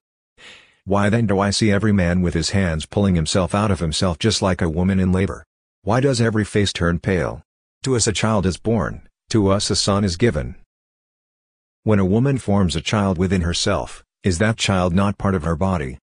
Why 0.85 1.09
then 1.09 1.27
do 1.27 1.39
I 1.39 1.51
see 1.51 1.71
every 1.71 1.91
man 1.91 2.21
with 2.21 2.33
his 2.33 2.49
hands 2.49 2.87
pulling 2.87 3.13
himself 3.15 3.53
out 3.53 3.69
of 3.69 3.79
himself 3.79 4.17
just 4.17 4.41
like 4.41 4.61
a 4.61 4.69
woman 4.69 4.99
in 4.99 5.11
labor? 5.11 5.43
Why 5.83 5.99
does 5.99 6.19
every 6.19 6.43
face 6.43 6.73
turn 6.73 6.99
pale? 6.99 7.43
To 7.83 7.95
us 7.95 8.07
a 8.07 8.11
child 8.11 8.47
is 8.47 8.57
born, 8.57 9.07
to 9.29 9.49
us 9.49 9.69
a 9.69 9.75
son 9.75 10.03
is 10.03 10.17
given. 10.17 10.55
When 11.83 11.99
a 11.99 12.05
woman 12.05 12.39
forms 12.39 12.75
a 12.75 12.81
child 12.81 13.17
within 13.19 13.41
herself, 13.41 14.03
is 14.23 14.39
that 14.39 14.57
child 14.57 14.93
not 14.93 15.19
part 15.19 15.35
of 15.35 15.43
her 15.43 15.55
body? 15.55 15.99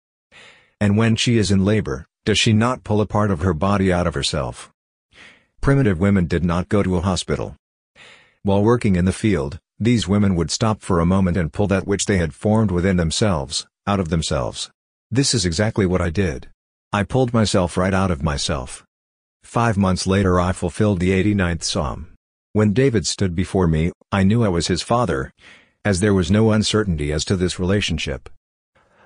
And 0.81 0.97
when 0.97 1.15
she 1.15 1.37
is 1.37 1.51
in 1.51 1.63
labor, 1.63 2.05
does 2.25 2.37
she 2.37 2.51
not 2.51 2.83
pull 2.83 2.99
a 2.99 3.05
part 3.05 3.31
of 3.31 3.41
her 3.41 3.53
body 3.53 3.93
out 3.93 4.07
of 4.07 4.13
herself? 4.13 4.71
Primitive 5.61 5.99
women 5.99 6.27
did 6.27 6.43
not 6.43 6.69
go 6.69 6.83
to 6.83 6.97
a 6.97 7.01
hospital. 7.01 7.55
While 8.43 8.63
working 8.63 8.95
in 8.95 9.05
the 9.05 9.13
field, 9.13 9.59
these 9.79 10.07
women 10.07 10.35
would 10.35 10.51
stop 10.51 10.81
for 10.81 10.99
a 10.99 11.05
moment 11.05 11.37
and 11.37 11.51
pull 11.51 11.67
that 11.67 11.87
which 11.87 12.05
they 12.05 12.17
had 12.17 12.33
formed 12.33 12.71
within 12.71 12.97
themselves, 12.97 13.67
out 13.87 13.99
of 13.99 14.09
themselves. 14.09 14.69
This 15.11 15.33
is 15.33 15.45
exactly 15.45 15.85
what 15.85 16.01
I 16.01 16.09
did. 16.09 16.49
I 16.91 17.03
pulled 17.03 17.33
myself 17.33 17.77
right 17.77 17.93
out 17.93 18.11
of 18.11 18.23
myself. 18.23 18.83
Five 19.43 19.77
months 19.77 20.07
later 20.07 20.39
I 20.39 20.51
fulfilled 20.51 20.99
the 20.99 21.11
89th 21.11 21.63
Psalm. 21.63 22.07
When 22.53 22.73
David 22.73 23.05
stood 23.05 23.35
before 23.35 23.67
me, 23.67 23.91
I 24.11 24.23
knew 24.23 24.43
I 24.43 24.49
was 24.49 24.67
his 24.67 24.81
father, 24.81 25.31
as 25.83 25.99
there 25.99 26.13
was 26.13 26.31
no 26.31 26.51
uncertainty 26.51 27.11
as 27.11 27.25
to 27.25 27.35
this 27.35 27.59
relationship. 27.59 28.29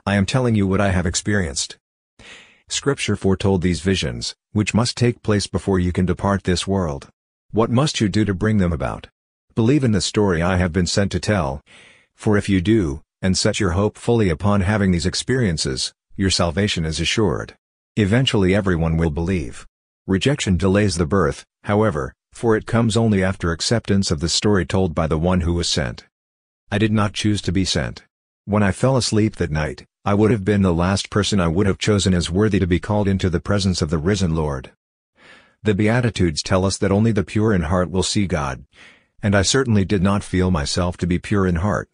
I 0.05 0.15
am 0.15 0.25
telling 0.25 0.55
you 0.55 0.65
what 0.65 0.79
I 0.79 0.91
have 0.91 1.05
experienced. 1.05 1.77
Scripture 2.67 3.15
foretold 3.15 3.62
these 3.62 3.81
visions, 3.81 4.36
which 4.53 4.74
must 4.74 4.95
take 4.95 5.24
place 5.24 5.48
before 5.48 5.79
you 5.79 5.91
can 5.91 6.05
depart 6.05 6.43
this 6.43 6.67
world. 6.67 7.09
What 7.51 7.71
must 7.71 8.00
you 8.00 8.07
do 8.07 8.24
to 8.25 8.33
bring 8.33 8.59
them 8.59 8.71
about? 8.71 9.07
Believe 9.55 9.83
in 9.83 9.91
the 9.91 10.01
story 10.01 10.41
I 10.41 10.57
have 10.57 10.71
been 10.71 10.86
sent 10.86 11.12
to 11.13 11.19
tell. 11.19 11.62
For 12.15 12.38
if 12.38 12.48
you 12.48 12.62
do, 12.62 13.01
and 13.21 13.38
set 13.38 13.59
your 13.59 13.71
hope 13.71 13.97
fully 13.97 14.29
upon 14.29 14.61
having 14.61 14.91
these 14.91 15.05
experiences, 15.05 15.93
your 16.15 16.29
salvation 16.29 16.85
is 16.85 16.99
assured. 16.99 17.55
Eventually 17.95 18.55
everyone 18.55 18.97
will 18.97 19.09
believe. 19.09 19.67
Rejection 20.07 20.57
delays 20.57 20.97
the 20.97 21.05
birth, 21.05 21.45
however, 21.63 22.13
for 22.31 22.55
it 22.55 22.65
comes 22.65 22.95
only 22.95 23.23
after 23.23 23.51
acceptance 23.51 24.11
of 24.11 24.19
the 24.19 24.29
story 24.29 24.65
told 24.65 24.95
by 24.95 25.07
the 25.07 25.17
one 25.17 25.41
who 25.41 25.53
was 25.53 25.67
sent. 25.67 26.05
I 26.71 26.77
did 26.77 26.91
not 26.91 27.13
choose 27.13 27.41
to 27.43 27.51
be 27.51 27.65
sent. 27.65 28.03
When 28.45 28.63
I 28.63 28.71
fell 28.71 28.95
asleep 28.95 29.35
that 29.35 29.51
night, 29.51 29.85
I 30.05 30.13
would 30.13 30.31
have 30.31 30.45
been 30.45 30.61
the 30.61 30.73
last 30.73 31.09
person 31.09 31.39
I 31.39 31.47
would 31.47 31.67
have 31.67 31.77
chosen 31.77 32.13
as 32.13 32.31
worthy 32.31 32.59
to 32.59 32.67
be 32.67 32.79
called 32.79 33.07
into 33.07 33.29
the 33.29 33.39
presence 33.39 33.81
of 33.81 33.89
the 33.89 33.97
risen 33.97 34.33
Lord. 34.33 34.71
The 35.61 35.75
Beatitudes 35.75 36.41
tell 36.41 36.63
us 36.63 36.77
that 36.77 36.91
only 36.91 37.11
the 37.11 37.23
pure 37.23 37.53
in 37.53 37.63
heart 37.63 37.91
will 37.91 38.03
see 38.03 38.27
God. 38.27 38.63
And 39.21 39.35
I 39.35 39.41
certainly 39.41 39.83
did 39.83 40.01
not 40.01 40.23
feel 40.23 40.51
myself 40.51 40.95
to 40.97 41.07
be 41.07 41.19
pure 41.19 41.45
in 41.45 41.57
heart. 41.57 41.89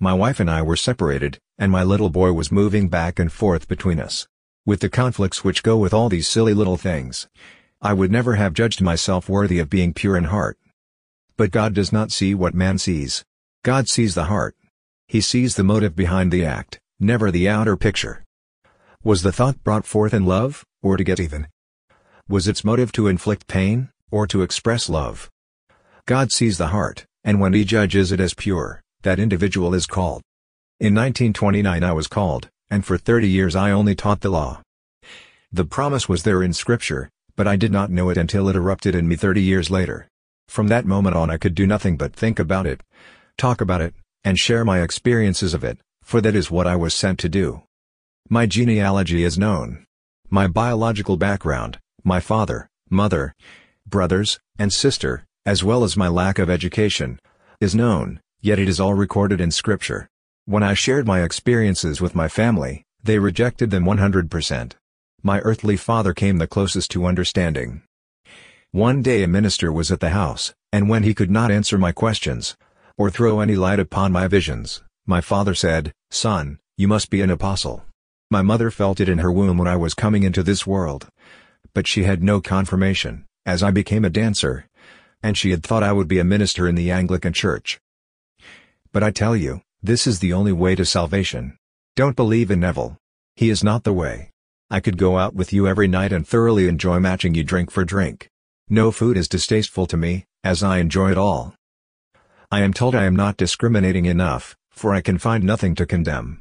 My 0.00 0.12
wife 0.12 0.40
and 0.40 0.50
I 0.50 0.60
were 0.60 0.76
separated, 0.76 1.38
and 1.56 1.70
my 1.70 1.84
little 1.84 2.10
boy 2.10 2.32
was 2.32 2.50
moving 2.50 2.88
back 2.88 3.18
and 3.18 3.30
forth 3.30 3.68
between 3.68 4.00
us. 4.00 4.26
With 4.66 4.80
the 4.80 4.88
conflicts 4.88 5.44
which 5.44 5.62
go 5.62 5.76
with 5.76 5.94
all 5.94 6.08
these 6.08 6.26
silly 6.26 6.52
little 6.52 6.76
things, 6.76 7.28
I 7.80 7.92
would 7.92 8.10
never 8.10 8.34
have 8.34 8.54
judged 8.54 8.80
myself 8.80 9.28
worthy 9.28 9.58
of 9.58 9.70
being 9.70 9.94
pure 9.94 10.16
in 10.16 10.24
heart. 10.24 10.58
But 11.36 11.50
God 11.50 11.74
does 11.74 11.92
not 11.92 12.10
see 12.10 12.34
what 12.34 12.54
man 12.54 12.78
sees. 12.78 13.24
God 13.62 13.88
sees 13.88 14.14
the 14.14 14.24
heart. 14.24 14.56
He 15.06 15.20
sees 15.20 15.54
the 15.54 15.64
motive 15.64 15.94
behind 15.94 16.32
the 16.32 16.44
act, 16.44 16.80
never 16.98 17.30
the 17.30 17.48
outer 17.48 17.76
picture. 17.76 18.24
Was 19.04 19.22
the 19.22 19.32
thought 19.32 19.62
brought 19.62 19.84
forth 19.84 20.14
in 20.14 20.26
love, 20.26 20.64
or 20.82 20.96
to 20.96 21.04
get 21.04 21.20
even? 21.20 21.48
Was 22.28 22.48
its 22.48 22.64
motive 22.64 22.90
to 22.92 23.06
inflict 23.06 23.46
pain, 23.46 23.90
or 24.10 24.26
to 24.26 24.42
express 24.42 24.88
love? 24.88 25.30
God 26.06 26.32
sees 26.32 26.58
the 26.58 26.68
heart, 26.68 27.06
and 27.22 27.38
when 27.38 27.52
he 27.52 27.64
judges 27.64 28.12
it 28.12 28.20
as 28.20 28.34
pure, 28.34 28.82
that 29.04 29.20
individual 29.20 29.74
is 29.74 29.86
called. 29.86 30.22
In 30.80 30.94
1929 30.94 31.84
I 31.84 31.92
was 31.92 32.08
called, 32.08 32.48
and 32.68 32.84
for 32.84 32.98
30 32.98 33.28
years 33.28 33.54
I 33.54 33.70
only 33.70 33.94
taught 33.94 34.20
the 34.20 34.30
law. 34.30 34.60
The 35.52 35.64
promise 35.64 36.08
was 36.08 36.24
there 36.24 36.42
in 36.42 36.52
scripture, 36.52 37.08
but 37.36 37.46
I 37.46 37.56
did 37.56 37.70
not 37.70 37.90
know 37.90 38.10
it 38.10 38.16
until 38.16 38.48
it 38.48 38.56
erupted 38.56 38.94
in 38.94 39.06
me 39.06 39.14
30 39.14 39.40
years 39.40 39.70
later. 39.70 40.08
From 40.48 40.68
that 40.68 40.84
moment 40.84 41.14
on 41.14 41.30
I 41.30 41.36
could 41.36 41.54
do 41.54 41.66
nothing 41.66 41.96
but 41.96 42.14
think 42.14 42.38
about 42.38 42.66
it, 42.66 42.82
talk 43.38 43.60
about 43.60 43.80
it, 43.80 43.94
and 44.24 44.38
share 44.38 44.64
my 44.64 44.80
experiences 44.80 45.54
of 45.54 45.62
it, 45.62 45.78
for 46.02 46.20
that 46.20 46.34
is 46.34 46.50
what 46.50 46.66
I 46.66 46.76
was 46.76 46.94
sent 46.94 47.18
to 47.20 47.28
do. 47.28 47.62
My 48.28 48.46
genealogy 48.46 49.22
is 49.22 49.38
known. 49.38 49.84
My 50.30 50.46
biological 50.46 51.16
background, 51.16 51.78
my 52.02 52.20
father, 52.20 52.68
mother, 52.90 53.34
brothers, 53.86 54.40
and 54.58 54.72
sister, 54.72 55.24
as 55.44 55.62
well 55.62 55.84
as 55.84 55.96
my 55.96 56.08
lack 56.08 56.38
of 56.38 56.48
education, 56.48 57.18
is 57.60 57.74
known, 57.74 58.20
yet 58.44 58.58
it 58.58 58.68
is 58.68 58.78
all 58.78 58.94
recorded 58.94 59.40
in 59.40 59.50
Scripture. 59.50 60.08
When 60.44 60.62
I 60.62 60.74
shared 60.74 61.06
my 61.06 61.22
experiences 61.22 62.00
with 62.00 62.14
my 62.14 62.28
family, 62.28 62.84
they 63.02 63.18
rejected 63.18 63.70
them 63.70 63.84
100%. 63.84 64.72
My 65.22 65.40
earthly 65.40 65.76
father 65.76 66.12
came 66.12 66.38
the 66.38 66.46
closest 66.46 66.90
to 66.92 67.06
understanding. 67.06 67.82
One 68.70 69.02
day 69.02 69.22
a 69.22 69.28
minister 69.28 69.72
was 69.72 69.90
at 69.90 70.00
the 70.00 70.10
house, 70.10 70.52
and 70.72 70.88
when 70.88 71.02
he 71.02 71.14
could 71.14 71.30
not 71.30 71.50
answer 71.50 71.78
my 71.78 71.90
questions, 71.90 72.56
or 72.96 73.10
throw 73.10 73.40
any 73.40 73.56
light 73.56 73.80
upon 73.80 74.12
my 74.12 74.28
visions, 74.28 74.82
my 75.06 75.20
father 75.20 75.54
said, 75.54 75.92
Son, 76.10 76.58
you 76.76 76.86
must 76.86 77.10
be 77.10 77.22
an 77.22 77.30
apostle. 77.30 77.84
My 78.30 78.42
mother 78.42 78.70
felt 78.70 79.00
it 79.00 79.08
in 79.08 79.18
her 79.18 79.32
womb 79.32 79.58
when 79.58 79.68
I 79.68 79.76
was 79.76 79.94
coming 79.94 80.22
into 80.22 80.42
this 80.42 80.66
world 80.66 81.08
but 81.74 81.88
she 81.88 82.04
had 82.04 82.22
no 82.22 82.40
confirmation, 82.40 83.26
as 83.44 83.62
I 83.62 83.72
became 83.72 84.04
a 84.04 84.10
dancer. 84.10 84.66
And 85.22 85.36
she 85.36 85.50
had 85.50 85.64
thought 85.64 85.82
I 85.82 85.92
would 85.92 86.06
be 86.06 86.18
a 86.18 86.24
minister 86.24 86.68
in 86.68 86.76
the 86.76 86.90
Anglican 86.90 87.32
Church. 87.32 87.80
But 88.94 89.02
I 89.02 89.10
tell 89.10 89.36
you, 89.36 89.60
this 89.82 90.06
is 90.06 90.20
the 90.20 90.32
only 90.32 90.52
way 90.52 90.74
to 90.76 90.86
salvation. 90.86 91.58
Don't 91.96 92.16
believe 92.16 92.50
in 92.50 92.60
Neville. 92.60 92.96
He 93.36 93.50
is 93.50 93.62
not 93.62 93.84
the 93.84 93.92
way. 93.92 94.30
I 94.70 94.80
could 94.80 94.96
go 94.96 95.18
out 95.18 95.34
with 95.34 95.52
you 95.52 95.68
every 95.68 95.86
night 95.86 96.12
and 96.12 96.26
thoroughly 96.26 96.66
enjoy 96.66 96.98
matching 97.00 97.34
you 97.34 97.44
drink 97.44 97.70
for 97.70 97.84
drink. 97.84 98.30
No 98.70 98.90
food 98.90 99.18
is 99.18 99.28
distasteful 99.28 99.86
to 99.88 99.98
me, 99.98 100.24
as 100.42 100.62
I 100.62 100.78
enjoy 100.78 101.10
it 101.10 101.18
all. 101.18 101.54
I 102.50 102.62
am 102.62 102.72
told 102.72 102.94
I 102.94 103.04
am 103.04 103.14
not 103.14 103.36
discriminating 103.36 104.06
enough, 104.06 104.56
for 104.70 104.94
I 104.94 105.02
can 105.02 105.18
find 105.18 105.44
nothing 105.44 105.74
to 105.74 105.84
condemn. 105.84 106.40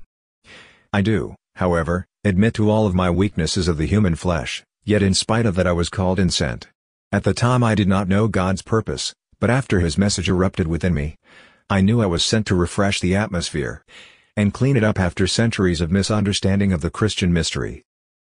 I 0.94 1.02
do, 1.02 1.36
however, 1.56 2.06
admit 2.24 2.54
to 2.54 2.70
all 2.70 2.88
of 2.88 2.96
my 2.96 3.10
weaknesses 3.10 3.68
of 3.68 3.78
the 3.78 3.88
human 3.88 4.16
flesh, 4.16 4.64
Yet 4.86 5.02
in 5.02 5.14
spite 5.14 5.46
of 5.46 5.56
that 5.56 5.66
I 5.66 5.72
was 5.72 5.88
called 5.88 6.20
and 6.20 6.34
sent. 6.34 6.68
At 7.10 7.24
the 7.24 7.34
time 7.34 7.64
I 7.64 7.74
did 7.74 7.88
not 7.88 8.10
know 8.10 8.28
God's 8.28 8.62
purpose, 8.62 9.16
but 9.40 9.50
after 9.50 9.80
his 9.80 9.98
message 9.98 10.28
erupted 10.28 10.68
within 10.68 10.94
me, 10.94 11.16
I 11.74 11.82
knew 11.82 12.04
I 12.04 12.06
was 12.06 12.24
sent 12.24 12.46
to 12.46 12.56
refresh 12.56 13.00
the 13.00 13.16
atmosphere 13.16 13.84
and 14.38 14.54
clean 14.54 14.78
it 14.78 14.84
up 14.84 15.00
after 15.00 15.26
centuries 15.26 15.82
of 15.82 15.92
misunderstanding 15.92 16.72
of 16.72 16.82
the 16.82 16.92
Christian 16.92 17.34
mystery. 17.34 17.84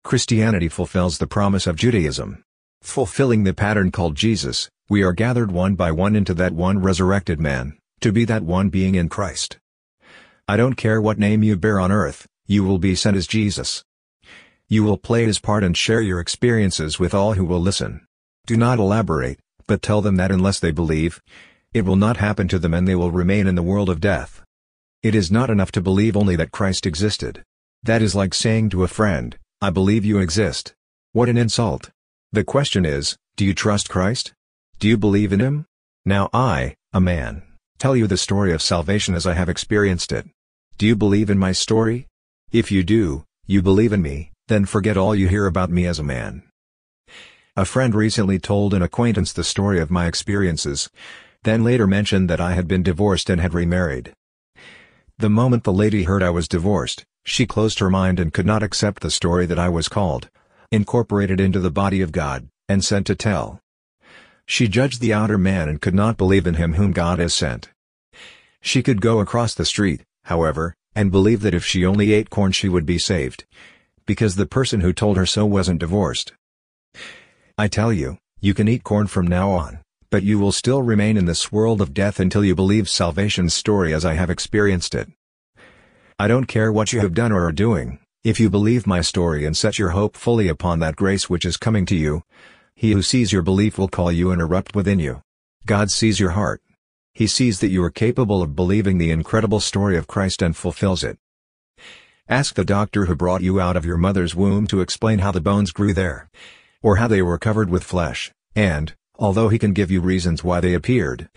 Christianity 0.06 0.70
fulfills 0.70 1.18
the 1.18 1.28
promise 1.28 1.68
of 1.68 1.76
Judaism. 1.76 2.46
Fulfilling 2.82 3.44
the 3.44 3.54
pattern 3.54 3.92
called 3.92 4.16
Jesus, 4.16 4.70
we 4.88 5.04
are 5.04 5.12
gathered 5.12 5.52
one 5.52 5.76
by 5.76 5.92
one 5.92 6.16
into 6.16 6.34
that 6.36 6.54
one 6.54 6.80
resurrected 6.80 7.42
man, 7.42 7.78
to 8.00 8.14
be 8.14 8.24
that 8.24 8.44
one 8.44 8.70
being 8.70 8.96
in 8.96 9.10
Christ. 9.10 9.58
I 10.48 10.56
don't 10.56 10.76
care 10.76 11.02
what 11.02 11.20
name 11.20 11.44
you 11.44 11.58
bear 11.58 11.78
on 11.78 11.92
earth, 11.92 12.26
you 12.48 12.64
will 12.64 12.80
be 12.80 12.96
sent 12.96 13.18
as 13.18 13.28
Jesus. 13.28 13.84
You 14.70 14.86
will 14.86 14.98
play 14.98 15.26
his 15.26 15.40
part 15.40 15.66
and 15.66 15.76
share 15.76 16.00
your 16.00 16.22
experiences 16.22 17.00
with 17.00 17.14
all 17.14 17.34
who 17.34 17.44
will 17.44 17.60
listen. 17.60 18.08
Do 18.48 18.56
not 18.56 18.80
elaborate, 18.80 19.42
but 19.68 19.82
tell 19.82 20.02
them 20.02 20.16
that 20.16 20.32
unless 20.32 20.62
they 20.62 20.72
believe, 20.72 21.22
it 21.76 21.84
will 21.84 21.98
not 21.98 22.16
happen 22.16 22.48
to 22.48 22.58
them 22.58 22.74
and 22.74 22.88
they 22.88 22.96
will 22.96 23.12
remain 23.12 23.48
in 23.48 23.56
the 23.56 23.62
world 23.62 23.90
of 23.90 24.00
death. 24.00 24.42
It 25.04 25.14
is 25.14 25.30
not 25.30 25.50
enough 25.50 25.74
to 25.74 25.82
believe 25.82 26.16
only 26.16 26.38
that 26.38 26.54
Christ 26.54 26.86
existed. 26.86 27.44
That 27.84 28.02
is 28.02 28.16
like 28.16 28.34
saying 28.34 28.70
to 28.70 28.86
a 28.86 28.88
friend, 28.88 29.38
I 29.62 29.72
believe 29.72 30.06
you 30.06 30.20
exist. 30.20 30.74
What 31.12 31.28
an 31.28 31.38
insult. 31.38 31.92
The 32.32 32.46
question 32.46 32.86
is, 32.86 33.18
do 33.36 33.44
you 33.44 33.54
trust 33.54 33.90
Christ? 33.90 34.32
Do 34.80 34.88
you 34.88 34.96
believe 34.96 35.34
in 35.34 35.42
Him? 35.42 35.66
Now 36.06 36.30
I, 36.34 36.78
a 36.94 37.02
man, 37.02 37.44
tell 37.78 37.94
you 37.94 38.08
the 38.08 38.16
story 38.16 38.54
of 38.54 38.62
salvation 38.62 39.14
as 39.14 39.28
I 39.28 39.34
have 39.34 39.50
experienced 39.50 40.14
it. 40.14 40.30
Do 40.78 40.88
you 40.88 40.96
believe 40.96 41.30
in 41.30 41.38
my 41.38 41.52
story? 41.52 42.08
If 42.54 42.72
you 42.72 42.84
do, 42.84 43.26
you 43.48 43.62
believe 43.62 43.92
in 43.92 44.02
me, 44.02 44.32
then 44.48 44.66
forget 44.66 44.96
all 44.96 45.14
you 45.14 45.28
hear 45.28 45.46
about 45.46 45.72
me 45.72 45.86
as 45.88 46.00
a 46.00 46.04
man. 46.04 46.44
A 47.58 47.66
friend 47.66 47.94
recently 47.94 48.40
told 48.40 48.74
an 48.74 48.82
acquaintance 48.82 49.34
the 49.34 49.44
story 49.44 49.82
of 49.82 49.92
my 49.92 50.08
experiences, 50.08 50.90
then 51.46 51.64
later 51.64 51.88
mentioned 51.88 52.30
that 52.30 52.42
I 52.42 52.54
had 52.54 52.68
been 52.68 52.84
divorced 52.84 53.30
and 53.30 53.40
had 53.40 53.54
remarried. 53.54 54.14
The 55.18 55.30
moment 55.30 55.64
the 55.64 55.72
lady 55.72 56.04
heard 56.04 56.22
I 56.22 56.30
was 56.30 56.48
divorced, 56.48 57.06
she 57.24 57.46
closed 57.46 57.80
her 57.80 57.90
mind 57.90 58.20
and 58.20 58.34
could 58.34 58.46
not 58.46 58.64
accept 58.64 59.02
the 59.02 59.10
story 59.10 59.46
that 59.46 59.60
I 59.60 59.70
was 59.70 59.88
called, 59.88 60.30
incorporated 60.72 61.40
into 61.40 61.60
the 61.60 61.72
body 61.72 62.02
of 62.02 62.12
God, 62.12 62.50
and 62.68 62.84
sent 62.84 63.08
to 63.08 63.16
tell. 63.16 63.60
She 64.46 64.68
judged 64.68 65.02
the 65.02 65.14
outer 65.14 65.38
man 65.38 65.70
and 65.70 65.82
could 65.82 65.96
not 65.96 66.18
believe 66.18 66.46
in 66.46 66.56
him 66.56 66.74
whom 66.74 66.92
God 66.92 67.20
has 67.20 67.34
sent. 67.34 67.70
She 68.62 68.84
could 68.84 69.00
go 69.00 69.20
across 69.20 69.54
the 69.54 69.66
street, 69.66 70.02
however, 70.26 70.76
and 70.96 71.12
believe 71.12 71.42
that 71.42 71.54
if 71.54 71.64
she 71.64 71.86
only 71.86 72.12
ate 72.12 72.30
corn 72.30 72.52
she 72.52 72.70
would 72.70 72.86
be 72.86 72.98
saved, 72.98 73.46
because 74.06 74.36
the 74.36 74.46
person 74.46 74.82
who 74.82 74.94
told 74.94 75.18
her 75.18 75.26
so 75.26 75.46
wasn't 75.46 75.80
divorced. 75.80 76.34
I 77.58 77.68
tell 77.68 77.94
you, 77.94 78.18
you 78.40 78.54
can 78.54 78.68
eat 78.68 78.84
corn 78.84 79.08
from 79.08 79.28
now 79.28 79.52
on, 79.52 79.80
but 80.16 80.24
you 80.24 80.40
will 80.40 80.54
still 80.54 80.82
remain 80.82 81.18
in 81.18 81.26
this 81.26 81.52
world 81.52 81.82
of 81.82 81.94
death 81.94 82.22
until 82.22 82.46
you 82.46 82.56
believe 82.56 82.88
salvation's 82.88 83.54
story 83.54 83.94
as 83.94 84.06
I 84.06 84.14
have 84.14 84.30
experienced 84.30 84.96
it. 84.96 85.10
I 86.18 86.30
don't 86.30 86.46
care 86.46 86.72
what 86.72 86.94
you 86.94 87.02
have 87.02 87.14
done 87.14 87.34
or 87.34 87.46
are 87.46 87.52
doing, 87.52 88.00
if 88.24 88.40
you 88.40 88.50
believe 88.50 88.88
my 88.88 89.02
story 89.02 89.44
and 89.44 89.58
set 89.58 89.78
your 89.78 89.90
hope 89.90 90.16
fully 90.16 90.48
upon 90.48 90.80
that 90.80 90.96
grace 90.96 91.30
which 91.30 91.44
is 91.44 91.58
coming 91.58 91.86
to 91.88 91.98
you, 91.98 92.24
he 92.78 92.94
who 92.94 93.02
sees 93.02 93.34
your 93.34 93.42
belief 93.42 93.78
will 93.78 93.90
call 93.90 94.10
you 94.10 94.32
and 94.32 94.40
erupt 94.40 94.74
within 94.74 95.00
you. 95.00 95.22
God 95.66 95.92
sees 95.92 96.18
your 96.18 96.30
heart. 96.30 96.62
He 97.14 97.28
sees 97.28 97.60
that 97.60 97.68
you 97.68 97.84
are 97.84 97.92
capable 97.92 98.42
of 98.42 98.56
believing 98.56 98.98
the 98.98 99.12
incredible 99.12 99.60
story 99.60 99.98
of 99.98 100.08
Christ 100.08 100.42
and 100.42 100.56
fulfills 100.56 101.04
it. 101.04 101.18
Ask 102.30 102.56
the 102.56 102.64
doctor 102.64 103.08
who 103.08 103.16
brought 103.18 103.42
you 103.42 103.60
out 103.60 103.76
of 103.76 103.84
your 103.84 103.98
mother's 103.98 104.34
womb 104.34 104.66
to 104.68 104.80
explain 104.80 105.20
how 105.20 105.34
the 105.34 105.42
bones 105.42 105.72
grew 105.72 105.94
there. 105.94 106.30
Or 106.82 106.96
how 106.96 107.10
they 107.10 107.22
were 107.22 107.38
covered 107.38 107.70
with 107.70 107.84
flesh, 107.84 108.32
and, 108.56 108.96
although 109.18 109.50
he 109.50 109.60
can 109.60 109.74
give 109.74 109.92
you 109.92 110.02
reasons 110.02 110.44
why 110.44 110.60
they 110.60 110.74
appeared, 110.74 111.30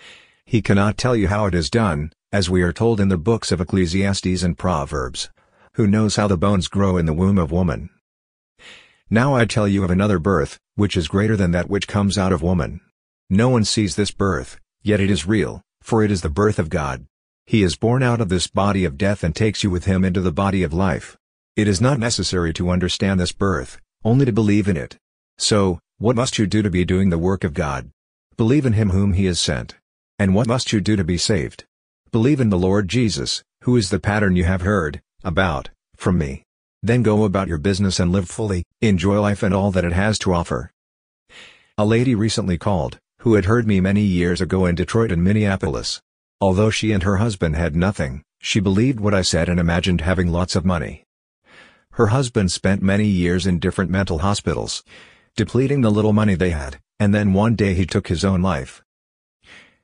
he 0.45 0.63
cannot 0.63 0.97
tell 0.97 1.15
you 1.15 1.29
how 1.29 1.47
it 1.47 1.55
is 1.55 1.69
done, 1.69 2.13
as 2.33 2.49
we 2.49 2.63
are 2.63 2.73
told 2.73 3.01
in 3.01 3.09
the 3.09 3.19
books 3.19 3.53
of 3.53 3.61
Ecclesiastes 3.61 4.43
and 4.43 4.57
Proverbs. 4.57 5.31
Who 5.75 5.87
knows 5.87 6.17
how 6.17 6.27
the 6.27 6.37
bones 6.37 6.69
grow 6.69 6.97
in 6.97 7.07
the 7.07 7.13
womb 7.13 7.39
of 7.39 7.53
woman? 7.53 7.91
Now 9.11 9.35
I 9.35 9.45
tell 9.45 9.69
you 9.69 9.85
of 9.85 9.91
another 9.91 10.19
birth, 10.19 10.59
which 10.75 10.97
is 10.97 11.09
greater 11.09 11.37
than 11.37 11.51
that 11.53 11.71
which 11.71 11.89
comes 11.89 12.19
out 12.19 12.33
of 12.33 12.43
woman. 12.43 12.81
No 13.31 13.49
one 13.49 13.65
sees 13.65 13.97
this 13.97 14.11
birth, 14.11 14.59
yet 14.83 15.01
it 15.01 15.11
is 15.11 15.27
real, 15.27 15.63
for 15.83 16.03
it 16.03 16.11
is 16.11 16.23
the 16.23 16.31
birth 16.31 16.59
of 16.59 16.71
God. 16.71 17.07
He 17.47 17.63
is 17.63 17.77
born 17.77 18.03
out 18.03 18.21
of 18.21 18.29
this 18.29 18.47
body 18.47 18.85
of 18.85 18.99
death 18.99 19.25
and 19.25 19.35
takes 19.35 19.63
you 19.63 19.71
with 19.71 19.85
him 19.85 20.05
into 20.05 20.21
the 20.21 20.33
body 20.33 20.63
of 20.63 20.73
life. 20.73 21.17
It 21.57 21.69
is 21.69 21.81
not 21.81 21.99
necessary 21.99 22.53
to 22.55 22.71
understand 22.71 23.19
this 23.19 23.33
birth, 23.33 23.79
only 24.05 24.25
to 24.27 24.33
believe 24.33 24.69
in 24.69 24.77
it. 24.77 24.97
So, 25.39 25.79
what 26.01 26.15
must 26.15 26.39
you 26.39 26.47
do 26.47 26.63
to 26.63 26.71
be 26.71 26.85
doing 26.85 27.11
the 27.11 27.19
work 27.19 27.43
of 27.43 27.53
God? 27.53 27.91
Believe 28.37 28.65
in 28.65 28.75
him 28.75 28.91
whom 28.91 29.15
he 29.15 29.25
has 29.25 29.41
sent. 29.41 29.75
And 30.17 30.33
what 30.33 30.47
must 30.47 30.73
you 30.73 30.81
do 30.81 30.95
to 30.95 31.03
be 31.03 31.19
saved? 31.19 31.65
Believe 32.13 32.39
in 32.39 32.51
the 32.51 32.59
Lord 32.59 32.87
Jesus, 32.87 33.43
who 33.65 33.77
is 33.77 33.91
the 33.91 33.99
pattern 33.99 34.37
you 34.37 34.45
have 34.45 34.61
heard 34.61 35.01
about 35.25 35.71
from 35.97 36.17
me. 36.17 36.45
Then 36.85 37.03
go 37.03 37.25
about 37.25 37.49
your 37.49 37.59
business 37.59 37.99
and 37.99 38.13
live 38.13 38.29
fully, 38.29 38.63
enjoy 38.81 39.21
life 39.21 39.43
and 39.43 39.53
all 39.53 39.73
that 39.73 39.85
it 39.85 39.93
has 39.93 40.21
to 40.21 40.33
offer. 40.33 40.71
A 41.77 41.85
lady 41.85 42.15
recently 42.15 42.59
called, 42.59 43.01
who 43.23 43.35
had 43.35 43.47
heard 43.47 43.67
me 43.67 43.81
many 43.81 44.03
years 44.03 44.41
ago 44.41 44.67
in 44.67 44.77
Detroit 44.77 45.11
and 45.11 45.25
Minneapolis. 45.25 46.01
Although 46.41 46.71
she 46.71 46.93
and 46.93 47.03
her 47.03 47.17
husband 47.17 47.57
had 47.57 47.75
nothing, 47.75 48.23
she 48.41 48.61
believed 48.61 49.01
what 49.01 49.15
I 49.15 49.23
said 49.23 49.49
and 49.49 49.59
imagined 49.59 50.03
having 50.03 50.29
lots 50.29 50.55
of 50.55 50.65
money. 50.65 51.03
Her 51.95 52.07
husband 52.07 52.53
spent 52.53 52.83
many 52.83 53.07
years 53.07 53.49
in 53.49 53.59
different 53.59 53.91
mental 53.91 54.19
hospitals, 54.19 54.85
depleting 55.39 55.83
the 55.83 55.91
little 55.91 56.13
money 56.13 56.35
they 56.35 56.51
had, 56.51 56.81
and 56.99 57.15
then 57.15 57.33
one 57.33 57.55
day 57.55 57.73
he 57.73 57.87
took 57.87 58.09
his 58.09 58.25
own 58.25 58.43
life. 58.43 58.83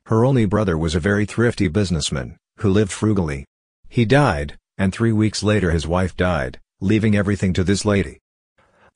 Her 0.06 0.24
only 0.24 0.46
brother 0.46 0.76
was 0.76 0.96
a 0.96 1.06
very 1.08 1.26
thrifty 1.26 1.68
businessman, 1.68 2.36
who 2.58 2.68
lived 2.68 2.90
frugally. 2.90 3.44
He 3.88 4.04
died, 4.04 4.58
and 4.78 4.92
three 4.92 5.12
weeks 5.12 5.44
later 5.44 5.70
his 5.70 5.86
wife 5.86 6.16
died, 6.16 6.58
leaving 6.80 7.14
everything 7.14 7.52
to 7.52 7.62
this 7.62 7.84
lady. 7.84 8.18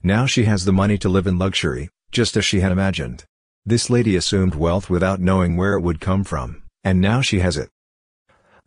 Now 0.03 0.25
she 0.25 0.43
has 0.43 0.65
the 0.65 0.73
money 0.73 0.97
to 0.97 1.07
live 1.07 1.27
in 1.27 1.39
luxury, 1.39 1.87
just 2.11 2.35
as 2.35 2.43
she 2.43 2.59
had 2.59 2.73
imagined. 2.73 3.23
This 3.65 3.89
lady 3.89 4.17
assumed 4.17 4.53
wealth 4.53 4.89
without 4.89 5.21
knowing 5.21 5.55
where 5.55 5.75
it 5.75 5.81
would 5.81 6.01
come 6.01 6.25
from, 6.25 6.63
and 6.83 6.99
now 6.99 7.21
she 7.21 7.39
has 7.39 7.55
it. 7.55 7.69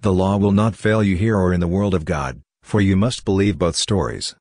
The 0.01 0.15
law 0.15 0.39
will 0.39 0.53
not 0.53 0.77
fail 0.77 1.03
you 1.03 1.17
here 1.17 1.37
or 1.37 1.53
in 1.53 1.61
the 1.61 1.69
world 1.69 1.93
of 1.93 2.07
God, 2.07 2.41
for 2.63 2.81
you 2.81 2.97
must 2.97 3.27
believe 3.27 3.59
both 3.59 3.77
stories. 3.77 4.35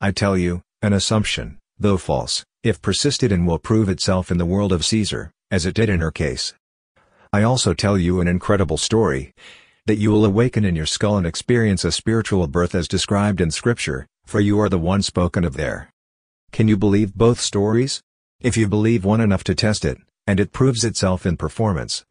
I 0.00 0.10
tell 0.10 0.36
you, 0.36 0.62
an 0.82 0.92
assumption, 0.92 1.58
though 1.78 1.96
false, 1.96 2.44
if 2.66 2.82
persisted 2.82 3.30
in 3.30 3.46
will 3.46 3.58
prove 3.58 3.88
itself 3.88 4.30
in 4.30 4.38
the 4.38 4.44
world 4.44 4.72
of 4.72 4.84
Caesar, 4.84 5.30
as 5.50 5.64
it 5.64 5.74
did 5.74 5.88
in 5.88 6.00
her 6.00 6.10
case. 6.10 6.52
I 7.32 7.42
also 7.42 7.74
tell 7.74 7.96
you 7.96 8.20
an 8.20 8.28
incredible 8.28 8.76
story, 8.76 9.32
that 9.86 9.98
you 9.98 10.10
will 10.10 10.24
awaken 10.24 10.64
in 10.64 10.74
your 10.74 10.86
skull 10.86 11.16
and 11.16 11.26
experience 11.26 11.84
a 11.84 11.92
spiritual 11.92 12.46
birth 12.48 12.74
as 12.74 12.88
described 12.88 13.40
in 13.40 13.52
Scripture, 13.52 14.06
for 14.24 14.40
you 14.40 14.58
are 14.58 14.68
the 14.68 14.78
one 14.78 15.02
spoken 15.02 15.44
of 15.44 15.56
there. 15.56 15.90
Can 16.50 16.66
you 16.66 16.76
believe 16.76 17.14
both 17.14 17.38
stories? 17.38 18.02
If 18.40 18.56
you 18.56 18.66
believe 18.66 19.04
one 19.04 19.20
enough 19.20 19.44
to 19.44 19.54
test 19.54 19.84
it, 19.84 19.98
and 20.26 20.40
it 20.40 20.52
proves 20.52 20.84
itself 20.84 21.24
in 21.24 21.36
performance, 21.36 22.04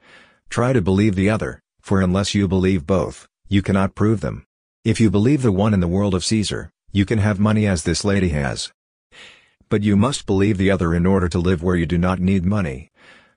try 0.50 0.71
to 0.71 0.81
believe 0.81 1.15
the 1.15 1.29
other, 1.29 1.59
for 1.81 2.00
unless 2.00 2.33
you 2.33 2.47
believe 2.47 2.88
both, 2.88 3.27
you 3.50 3.62
cannot 3.62 3.93
prove 3.93 4.21
them. 4.21 4.45
If 4.85 5.01
you 5.01 5.12
believe 5.12 5.41
the 5.41 5.51
one 5.51 5.74
in 5.74 5.81
the 5.81 5.88
world 5.88 6.15
of 6.15 6.24
Caesar, 6.24 6.71
you 6.93 7.05
can 7.05 7.19
have 7.19 7.39
money 7.39 7.67
as 7.67 7.83
this 7.83 8.05
lady 8.05 8.29
has. 8.29 8.71
But 9.67 9.84
you 9.84 9.95
must 9.95 10.25
believe 10.25 10.57
the 10.57 10.69
other 10.69 10.93
in 10.93 11.05
order 11.05 11.27
to 11.29 11.39
live 11.39 11.63
where 11.63 11.75
you 11.75 11.86
do 11.86 11.98
not 11.98 12.19
need 12.19 12.45
money. 12.45 12.91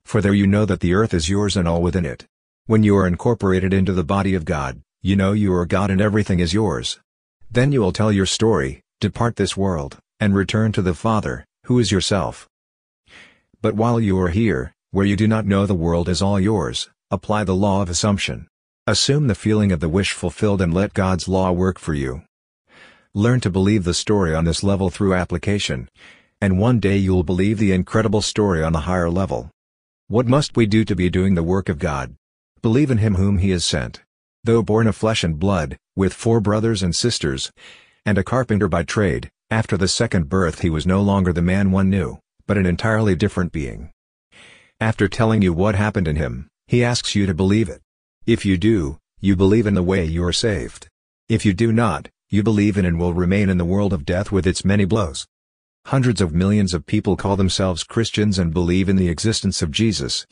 For 0.04 0.20
there 0.20 0.34
you 0.34 0.46
know 0.46 0.64
that 0.64 0.80
the 0.80 0.94
earth 0.94 1.14
is 1.14 1.28
yours 1.28 1.56
and 1.56 1.66
all 1.66 1.80
within 1.80 2.04
it. 2.04 2.26
When 2.66 2.82
you 2.82 2.96
are 2.96 3.06
incorporated 3.06 3.72
into 3.72 3.92
the 3.92 4.04
body 4.04 4.34
of 4.34 4.44
God, 4.44 4.82
you 5.00 5.16
know 5.16 5.32
you 5.32 5.54
are 5.54 5.64
God 5.64 5.90
and 5.90 6.00
everything 6.00 6.40
is 6.40 6.52
yours. 6.52 7.00
Then 7.50 7.72
you 7.72 7.80
will 7.80 7.92
tell 7.92 8.12
your 8.12 8.26
story, 8.26 8.82
depart 9.00 9.36
this 9.36 9.56
world, 9.56 9.98
and 10.20 10.34
return 10.34 10.72
to 10.72 10.82
the 10.82 10.92
Father, 10.92 11.46
who 11.64 11.78
is 11.78 11.90
yourself. 11.90 12.46
But 13.62 13.74
while 13.74 13.98
you 13.98 14.20
are 14.20 14.28
here, 14.28 14.74
where 14.90 15.06
you 15.06 15.16
do 15.16 15.26
not 15.26 15.46
know 15.46 15.64
the 15.64 15.74
world 15.74 16.08
is 16.08 16.20
all 16.20 16.38
yours, 16.38 16.90
apply 17.10 17.44
the 17.44 17.54
law 17.54 17.80
of 17.80 17.88
assumption. 17.88 18.48
Assume 18.86 19.26
the 19.26 19.34
feeling 19.34 19.72
of 19.72 19.80
the 19.80 19.88
wish 19.88 20.12
fulfilled 20.12 20.60
and 20.60 20.72
let 20.72 20.94
God's 20.94 21.28
law 21.28 21.52
work 21.52 21.78
for 21.78 21.94
you. 21.94 22.22
Learn 23.14 23.40
to 23.40 23.50
believe 23.50 23.84
the 23.84 23.94
story 23.94 24.34
on 24.34 24.44
this 24.44 24.62
level 24.62 24.90
through 24.90 25.14
application. 25.14 25.88
And 26.40 26.58
one 26.58 26.78
day 26.78 26.96
you'll 26.96 27.24
believe 27.24 27.58
the 27.58 27.72
incredible 27.72 28.22
story 28.22 28.62
on 28.62 28.76
a 28.76 28.80
higher 28.80 29.10
level. 29.10 29.50
What 30.06 30.26
must 30.26 30.56
we 30.56 30.66
do 30.66 30.84
to 30.84 30.94
be 30.94 31.10
doing 31.10 31.34
the 31.34 31.42
work 31.42 31.68
of 31.68 31.80
God? 31.80 32.14
Believe 32.62 32.92
in 32.92 32.98
him 32.98 33.16
whom 33.16 33.38
he 33.38 33.50
has 33.50 33.64
sent. 33.64 34.02
Though 34.44 34.62
born 34.62 34.86
of 34.86 34.94
flesh 34.94 35.24
and 35.24 35.36
blood, 35.36 35.76
with 35.96 36.14
four 36.14 36.40
brothers 36.40 36.80
and 36.80 36.94
sisters, 36.94 37.50
and 38.06 38.16
a 38.16 38.22
carpenter 38.22 38.68
by 38.68 38.84
trade, 38.84 39.30
after 39.50 39.76
the 39.76 39.88
second 39.88 40.28
birth 40.28 40.60
he 40.60 40.70
was 40.70 40.86
no 40.86 41.02
longer 41.02 41.32
the 41.32 41.42
man 41.42 41.72
one 41.72 41.90
knew, 41.90 42.20
but 42.46 42.56
an 42.56 42.66
entirely 42.66 43.16
different 43.16 43.50
being. 43.50 43.90
After 44.78 45.08
telling 45.08 45.42
you 45.42 45.52
what 45.52 45.74
happened 45.74 46.06
in 46.06 46.14
him, 46.14 46.46
he 46.68 46.84
asks 46.84 47.16
you 47.16 47.26
to 47.26 47.34
believe 47.34 47.68
it. 47.68 47.82
If 48.26 48.46
you 48.46 48.56
do, 48.56 48.98
you 49.20 49.34
believe 49.34 49.66
in 49.66 49.74
the 49.74 49.82
way 49.82 50.04
you 50.04 50.22
are 50.22 50.32
saved. 50.32 50.86
If 51.28 51.44
you 51.44 51.52
do 51.52 51.72
not, 51.72 52.08
you 52.30 52.44
believe 52.44 52.78
in 52.78 52.84
and 52.84 52.96
will 52.96 53.12
remain 53.12 53.48
in 53.48 53.58
the 53.58 53.64
world 53.64 53.92
of 53.92 54.06
death 54.06 54.30
with 54.30 54.46
its 54.46 54.64
many 54.64 54.84
blows. 54.84 55.26
Hundreds 55.86 56.20
of 56.20 56.34
millions 56.34 56.74
of 56.74 56.86
people 56.86 57.16
call 57.16 57.36
themselves 57.36 57.82
Christians 57.82 58.38
and 58.38 58.52
believe 58.52 58.88
in 58.88 58.96
the 58.96 59.08
existence 59.08 59.62
of 59.62 59.70
Jesus. 59.70 60.26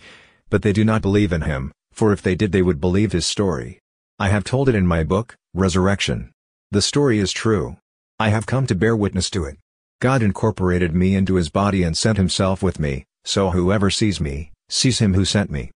But 0.51 0.63
they 0.63 0.73
do 0.73 0.85
not 0.85 1.03
believe 1.03 1.33
in 1.33 1.43
him, 1.43 1.73
for 1.93 2.13
if 2.13 2.21
they 2.21 2.35
did 2.35 2.53
they 2.53 2.63
would 2.63 2.81
believe 2.81 3.13
his 3.13 3.27
story. 3.27 3.81
I 4.19 4.29
have 4.29 4.45
told 4.45 4.69
it 4.69 4.75
in 4.75 4.87
my 4.87 5.03
book, 5.03 5.35
Resurrection. 5.55 6.31
The 6.71 6.83
story 6.83 7.19
is 7.19 7.33
true. 7.33 7.77
I 8.19 8.29
have 8.29 8.47
come 8.47 8.67
to 8.67 8.75
bear 8.75 8.97
witness 8.97 9.31
to 9.31 9.45
it. 9.45 9.57
God 10.01 10.23
incorporated 10.23 10.95
me 10.95 11.15
into 11.15 11.37
his 11.37 11.49
body 11.49 11.83
and 11.83 11.97
sent 11.97 12.19
himself 12.19 12.63
with 12.63 12.79
me, 12.79 13.05
so 13.25 13.51
whoever 13.51 13.91
sees 13.91 14.21
me, 14.21 14.53
sees 14.69 14.99
him 14.99 15.15
who 15.15 15.25
sent 15.25 15.51
me. 15.51 15.71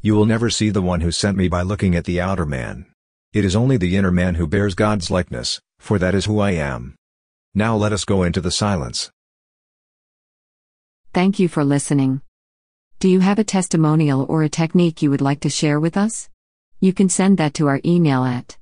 You 0.00 0.14
will 0.14 0.26
never 0.26 0.50
see 0.50 0.70
the 0.70 0.82
one 0.82 1.00
who 1.00 1.10
sent 1.10 1.36
me 1.36 1.48
by 1.48 1.62
looking 1.62 1.96
at 1.96 2.04
the 2.04 2.20
outer 2.20 2.46
man. 2.46 2.86
It 3.32 3.44
is 3.44 3.56
only 3.56 3.76
the 3.76 3.96
inner 3.96 4.12
man 4.12 4.36
who 4.36 4.46
bears 4.46 4.74
God's 4.74 5.10
likeness, 5.10 5.60
for 5.80 5.98
that 5.98 6.14
is 6.14 6.26
who 6.26 6.38
I 6.38 6.52
am. 6.52 6.94
Now 7.54 7.76
let 7.76 7.92
us 7.92 8.04
go 8.04 8.24
into 8.24 8.40
the 8.40 8.50
silence. 8.50 9.12
Thank 11.12 11.38
you 11.38 11.46
for 11.48 11.64
listening. 11.64 12.20
Do 12.98 13.08
you 13.08 13.20
have 13.20 13.38
a 13.38 13.44
testimonial 13.44 14.26
or 14.28 14.42
a 14.42 14.48
technique 14.48 15.02
you 15.02 15.10
would 15.10 15.20
like 15.20 15.38
to 15.40 15.48
share 15.48 15.78
with 15.78 15.96
us? 15.96 16.28
You 16.80 16.92
can 16.92 17.08
send 17.08 17.38
that 17.38 17.54
to 17.54 17.68
our 17.68 17.80
email 17.84 18.24
at 18.24 18.56